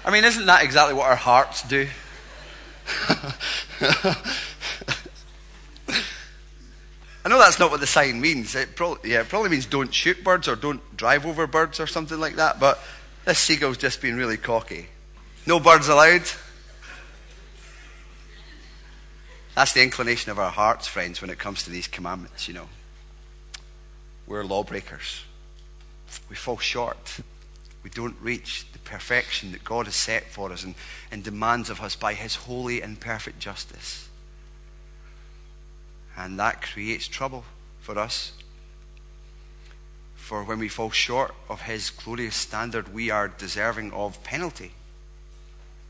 I 0.05 0.11
mean, 0.11 0.23
isn't 0.23 0.45
that 0.45 0.63
exactly 0.63 0.93
what 0.93 1.09
our 1.09 1.15
hearts 1.15 1.63
do? 1.63 1.87
I 7.25 7.29
know 7.29 7.39
that's 7.39 7.57
not 7.57 7.71
what 7.71 7.79
the 7.79 7.87
sign 7.87 8.19
means. 8.19 8.53
It 8.53 8.75
probably, 8.75 9.11
yeah, 9.11 9.21
it 9.21 9.29
probably 9.29 9.49
means 9.49 9.65
don't 9.65 9.93
shoot 9.93 10.23
birds 10.23 10.47
or 10.47 10.57
don't 10.57 10.81
drive 10.97 11.25
over 11.25 11.47
birds 11.47 11.79
or 11.79 11.87
something 11.87 12.19
like 12.19 12.35
that, 12.35 12.59
but 12.59 12.79
this 13.23 13.39
seagull's 13.39 13.77
just 13.77 14.01
being 14.01 14.15
really 14.15 14.35
cocky. 14.35 14.87
No 15.45 15.59
birds 15.59 15.87
allowed. 15.87 16.23
That's 19.55 19.71
the 19.71 19.83
inclination 19.83 20.31
of 20.31 20.39
our 20.39 20.51
hearts, 20.51 20.87
friends, 20.87 21.21
when 21.21 21.29
it 21.29 21.39
comes 21.39 21.63
to 21.63 21.69
these 21.69 21.87
commandments, 21.87 22.47
you 22.47 22.53
know. 22.53 22.67
We're 24.27 24.43
lawbreakers. 24.43 25.23
We 26.29 26.35
fall 26.35 26.57
short. 26.57 27.19
We 27.83 27.89
don't 27.89 28.15
reach 28.21 28.65
the 28.71 28.79
perfection 28.79 29.51
that 29.51 29.63
God 29.63 29.85
has 29.85 29.95
set 29.95 30.29
for 30.29 30.51
us 30.51 30.63
and, 30.63 30.75
and 31.11 31.23
demands 31.23 31.69
of 31.69 31.81
us 31.81 31.95
by 31.95 32.13
His 32.13 32.35
holy 32.35 32.81
and 32.81 32.99
perfect 32.99 33.39
justice. 33.39 34.07
And 36.15 36.39
that 36.39 36.61
creates 36.61 37.07
trouble 37.07 37.43
for 37.81 37.97
us. 37.99 38.31
For 40.15 40.43
when 40.43 40.59
we 40.59 40.69
fall 40.69 40.91
short 40.91 41.35
of 41.49 41.63
His 41.63 41.89
glorious 41.89 42.35
standard, 42.35 42.93
we 42.93 43.09
are 43.09 43.27
deserving 43.27 43.91
of 43.91 44.23
penalty. 44.23 44.71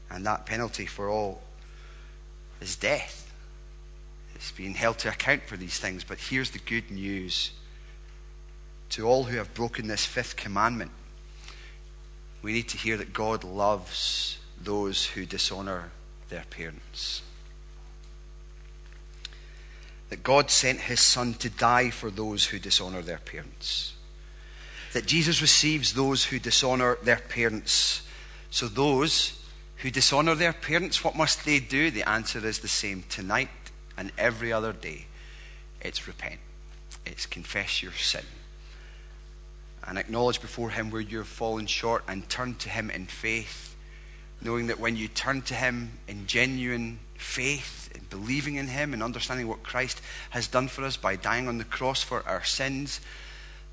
And 0.10 0.26
that 0.26 0.46
penalty 0.46 0.88
for 0.88 1.10
all 1.10 1.41
is 2.60 2.76
death. 2.76 3.32
It's 4.34 4.52
being 4.52 4.74
held 4.74 4.98
to 5.00 5.10
account 5.10 5.43
for 5.43 5.58
these 5.58 5.78
things. 5.78 6.04
But 6.04 6.17
here's 6.17 6.50
the 6.50 6.60
good 6.60 6.89
news 6.89 7.52
to 8.93 9.08
all 9.08 9.25
who 9.25 9.38
have 9.38 9.53
broken 9.53 9.88
this 9.88 10.06
fifth 10.06 10.36
commandment. 10.36 10.91
We 12.41 12.53
need 12.53 12.69
to 12.69 12.77
hear 12.77 12.97
that 12.97 13.13
God 13.13 13.43
loves 13.43 14.39
those 14.62 15.06
who 15.06 15.25
dishonor 15.25 15.91
their 16.29 16.43
parents. 16.49 17.21
That 20.10 20.23
God 20.23 20.49
sent 20.49 20.82
his 20.82 20.99
Son 20.99 21.34
to 21.36 21.49
die 21.49 21.89
for 21.89 22.10
those 22.10 22.45
who 22.45 22.60
dishonor 22.60 23.01
their 23.01 23.19
parents 23.19 23.93
that 24.93 25.08
Jesus 25.08 25.41
receives 25.41 25.93
those 25.93 26.25
who 26.25 26.39
dishonor 26.39 26.97
their 27.03 27.17
parents. 27.17 28.03
So, 28.51 28.67
those 28.67 29.43
who 29.77 29.91
dishonor 29.91 30.36
their 30.36 30.53
parents, 30.53 31.03
what 31.03 31.15
must 31.15 31.45
they 31.45 31.60
do? 31.60 31.91
The 31.91 32.08
answer 32.08 32.45
is 32.45 32.60
the 32.60 32.67
same 32.67 33.03
tonight 33.10 33.49
and 33.97 34.12
every 34.17 34.53
other 34.53 34.71
day 34.71 35.06
it's 35.82 36.08
repent, 36.08 36.39
it's 37.06 37.25
confess 37.25 37.84
your 37.84 37.91
sin, 37.91 38.23
and 39.88 39.98
acknowledge 39.98 40.41
before 40.41 40.69
Him 40.69 40.91
where 40.91 41.02
you 41.02 41.19
have 41.19 41.28
fallen 41.28 41.65
short 41.65 42.04
and 42.08 42.28
turn 42.30 42.56
to 42.56 42.69
Him 42.69 42.89
in 42.89 43.06
faith, 43.06 43.76
knowing 44.41 44.67
that 44.67 44.80
when 44.80 44.96
you 44.96 45.08
turn 45.08 45.41
to 45.43 45.54
Him 45.54 46.00
in 46.08 46.28
genuine 46.28 47.00
faith, 47.15 47.89
in 47.96 48.02
believing 48.10 48.56
in 48.56 48.67
Him 48.67 48.93
and 48.93 49.04
understanding 49.04 49.48
what 49.48 49.63
Christ 49.63 50.02
has 50.32 50.48
done 50.48 50.67
for 50.67 50.84
us 50.84 50.98
by 50.98 51.15
dying 51.15 51.48
on 51.48 51.58
the 51.58 51.63
cross 51.63 52.04
for 52.04 52.28
our 52.28 52.43
sins, 52.43 53.00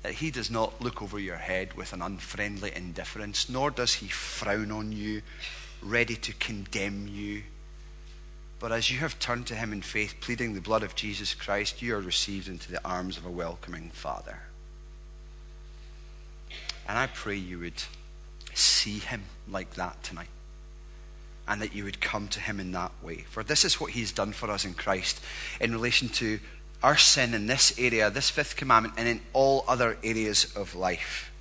that 0.01 0.13
he 0.13 0.31
does 0.31 0.49
not 0.49 0.81
look 0.81 1.01
over 1.01 1.19
your 1.19 1.37
head 1.37 1.73
with 1.73 1.93
an 1.93 2.01
unfriendly 2.01 2.71
indifference, 2.75 3.49
nor 3.49 3.69
does 3.69 3.95
he 3.95 4.07
frown 4.07 4.71
on 4.71 4.91
you, 4.91 5.21
ready 5.81 6.15
to 6.15 6.33
condemn 6.33 7.07
you. 7.07 7.43
But 8.59 8.71
as 8.71 8.91
you 8.91 8.99
have 8.99 9.19
turned 9.19 9.47
to 9.47 9.55
him 9.55 9.73
in 9.73 9.81
faith, 9.81 10.15
pleading 10.21 10.53
the 10.53 10.61
blood 10.61 10.83
of 10.83 10.95
Jesus 10.95 11.33
Christ, 11.33 11.81
you 11.81 11.95
are 11.95 12.01
received 12.01 12.47
into 12.47 12.71
the 12.71 12.83
arms 12.85 13.17
of 13.17 13.25
a 13.25 13.31
welcoming 13.31 13.89
Father. 13.91 14.39
And 16.87 16.97
I 16.97 17.07
pray 17.07 17.35
you 17.35 17.59
would 17.59 17.83
see 18.53 18.99
him 18.99 19.23
like 19.49 19.75
that 19.75 20.03
tonight. 20.03 20.27
And 21.47 21.61
that 21.61 21.75
you 21.75 21.83
would 21.83 21.99
come 21.99 22.27
to 22.29 22.39
him 22.39 22.59
in 22.59 22.71
that 22.71 22.91
way. 23.03 23.25
For 23.29 23.43
this 23.43 23.65
is 23.65 23.79
what 23.79 23.91
he's 23.91 24.11
done 24.11 24.31
for 24.31 24.49
us 24.49 24.63
in 24.63 24.73
Christ 24.73 25.21
in 25.59 25.71
relation 25.71 26.09
to 26.09 26.39
our 26.83 26.97
sin 26.97 27.33
in 27.33 27.47
this 27.47 27.77
area, 27.77 28.09
this 28.09 28.29
fifth 28.29 28.55
commandment, 28.55 28.95
and 28.97 29.07
in 29.07 29.21
all 29.33 29.63
other 29.67 29.97
areas 30.03 30.55
of 30.55 30.75
life. 30.75 31.31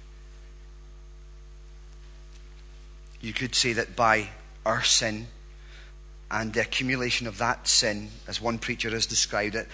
You 3.20 3.32
could 3.32 3.54
say 3.54 3.72
that 3.74 3.96
by 3.96 4.28
our 4.64 4.82
sin 4.82 5.28
and 6.30 6.52
the 6.52 6.60
accumulation 6.60 7.26
of 7.26 7.38
that 7.38 7.68
sin, 7.68 8.10
as 8.26 8.40
one 8.40 8.58
preacher 8.58 8.90
has 8.90 9.06
described 9.06 9.54
it, 9.54 9.68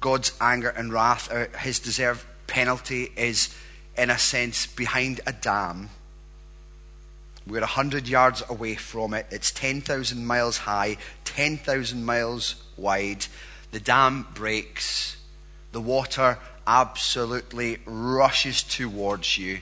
God's 0.00 0.32
anger 0.40 0.68
and 0.68 0.92
wrath, 0.92 1.30
his 1.58 1.78
deserved 1.78 2.24
penalty, 2.46 3.12
is 3.16 3.54
in 3.96 4.10
a 4.10 4.18
sense 4.18 4.66
behind 4.66 5.20
a 5.26 5.32
dam. 5.32 5.90
We're 7.46 7.60
100 7.60 8.08
yards 8.08 8.42
away 8.48 8.76
from 8.76 9.14
it. 9.14 9.26
It's 9.30 9.50
10,000 9.50 10.24
miles 10.26 10.58
high, 10.58 10.96
10,000 11.24 12.04
miles 12.04 12.62
wide 12.76 13.26
the 13.72 13.80
dam 13.80 14.26
breaks, 14.34 15.16
the 15.72 15.80
water 15.80 16.38
absolutely 16.66 17.78
rushes 17.86 18.62
towards 18.62 19.38
you. 19.38 19.60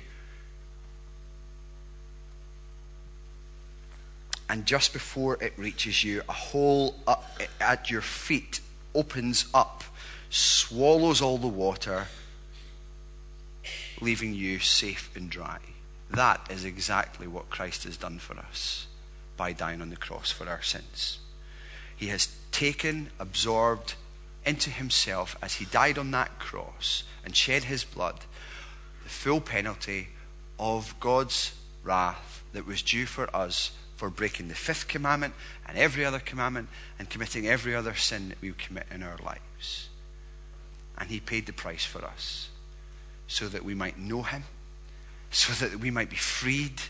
And 4.49 4.66
just 4.66 4.93
before 4.93 5.40
it 5.40 5.53
reaches 5.57 6.03
you, 6.03 6.23
a 6.29 6.33
hole 6.33 6.97
at 7.61 7.88
your 7.88 8.01
feet 8.01 8.61
opens 8.97 9.47
up, 9.55 9.85
swallows 10.29 11.23
all 11.23 11.38
the 11.38 11.47
water, 11.47 12.09
leaving 14.01 14.35
you 14.35 14.59
safe 14.59 15.11
and 15.15 15.31
dry. 15.31 15.59
That 16.11 16.41
is 16.51 16.65
exactly 16.65 17.27
what 17.27 17.51
Christ 17.51 17.85
has 17.85 17.97
done 17.97 18.19
for 18.19 18.37
us 18.37 18.87
by 19.37 19.53
dying 19.53 19.81
on 19.81 19.91
the 19.91 19.97
cross 19.97 20.31
for 20.31 20.49
our 20.49 20.63
sins. 20.63 21.19
He 21.97 22.09
has 22.09 22.35
taken, 22.51 23.11
absorbed 23.19 23.95
into 24.45 24.71
himself 24.71 25.37
as 25.43 25.55
he 25.55 25.65
died 25.67 25.99
on 25.99 26.11
that 26.11 26.39
cross 26.39 27.05
and 27.25 27.37
shed 27.37 27.65
his 27.65 27.85
blood 27.85 28.21
the 29.03 29.11
full 29.11 29.41
penalty 29.41 30.09
of 30.59 30.95
God's 31.01 31.55
wrath 31.83 32.43
that 32.53 32.67
was 32.67 32.83
due 32.83 33.07
for 33.07 33.35
us 33.35 33.73
for 33.96 34.11
breaking 34.11 34.48
the 34.48 34.55
fifth 34.55 34.88
commandment 34.88 35.35
and 35.67 35.77
every 35.77 36.05
other 36.05 36.19
commandment 36.19 36.69
and 36.98 37.09
committing 37.09 37.46
every 37.46 37.75
other 37.75 37.94
sin 37.94 38.31
that 38.31 38.40
we 38.40 38.53
commit 38.53 38.87
in 38.92 39.03
our 39.03 39.19
lives. 39.25 39.88
And 40.98 41.11
he 41.11 41.21
paid 41.21 41.46
the 41.46 41.53
price 41.53 41.85
for 41.85 42.05
us 42.05 42.50
so 43.31 43.48
that 43.48 43.64
we 43.64 43.74
might 43.74 43.96
know 43.96 44.24
him, 44.24 44.42
so 45.31 45.52
that 45.64 45.78
we 45.78 45.88
might 45.88 46.10
be 46.10 46.16
freed 46.16 46.83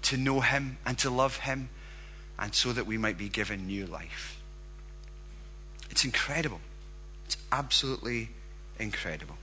to 0.00 0.16
know 0.16 0.40
him 0.40 0.78
and 0.86 0.98
to 0.98 1.10
love 1.10 1.36
him, 1.40 1.68
and 2.38 2.54
so 2.54 2.72
that 2.72 2.86
we 2.86 2.96
might 2.96 3.18
be 3.18 3.28
given 3.28 3.66
new 3.66 3.86
life. 3.86 4.40
It's 5.90 6.06
incredible. 6.06 6.60
It's 7.26 7.36
absolutely 7.52 8.30
incredible. 8.78 9.36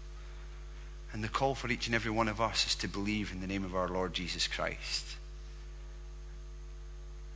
And 1.13 1.23
the 1.23 1.29
call 1.29 1.53
for 1.53 1.69
each 1.69 1.85
and 1.85 1.93
every 1.93 2.09
one 2.09 2.27
of 2.27 2.41
us 2.41 2.65
is 2.65 2.75
to 2.75 2.87
believe 2.87 3.31
in 3.31 3.39
the 3.39 3.47
name 3.47 3.63
of 3.63 3.75
our 3.75 3.87
Lord 3.87 4.15
Jesus 4.15 4.47
Christ 4.47 5.17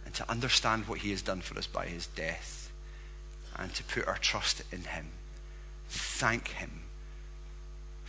and 0.04 0.16
to 0.16 0.30
understand 0.30 0.88
what 0.88 1.00
he 1.00 1.12
has 1.12 1.22
done 1.22 1.42
for 1.42 1.56
us 1.60 1.68
by 1.68 1.86
his 1.86 2.08
death 2.08 2.72
and 3.56 3.72
to 3.76 3.84
put 3.84 4.08
our 4.08 4.18
trust 4.18 4.64
in 4.72 4.82
him. 4.86 5.10
Thank 5.90 6.48
him 6.48 6.85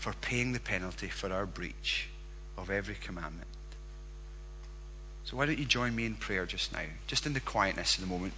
for 0.06 0.12
paying 0.20 0.52
the 0.52 0.60
penalty 0.60 1.08
for 1.08 1.32
our 1.32 1.44
breach 1.44 2.08
of 2.56 2.70
every 2.70 2.94
commandment 2.94 3.48
So 5.24 5.36
why 5.36 5.46
don't 5.46 5.58
you 5.58 5.64
join 5.64 5.96
me 5.96 6.06
in 6.06 6.14
prayer 6.14 6.46
just 6.46 6.72
now, 6.72 6.84
just 7.08 7.26
in 7.26 7.32
the 7.32 7.40
quietness 7.40 7.96
of 7.96 8.02
the 8.02 8.06
moment? 8.06 8.32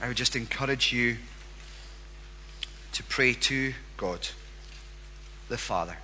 I 0.00 0.08
would 0.08 0.16
just 0.16 0.34
encourage 0.34 0.94
you 0.94 1.18
to 2.92 3.02
pray 3.02 3.34
to 3.34 3.74
God, 3.98 4.28
the 5.50 5.58
Father. 5.58 5.98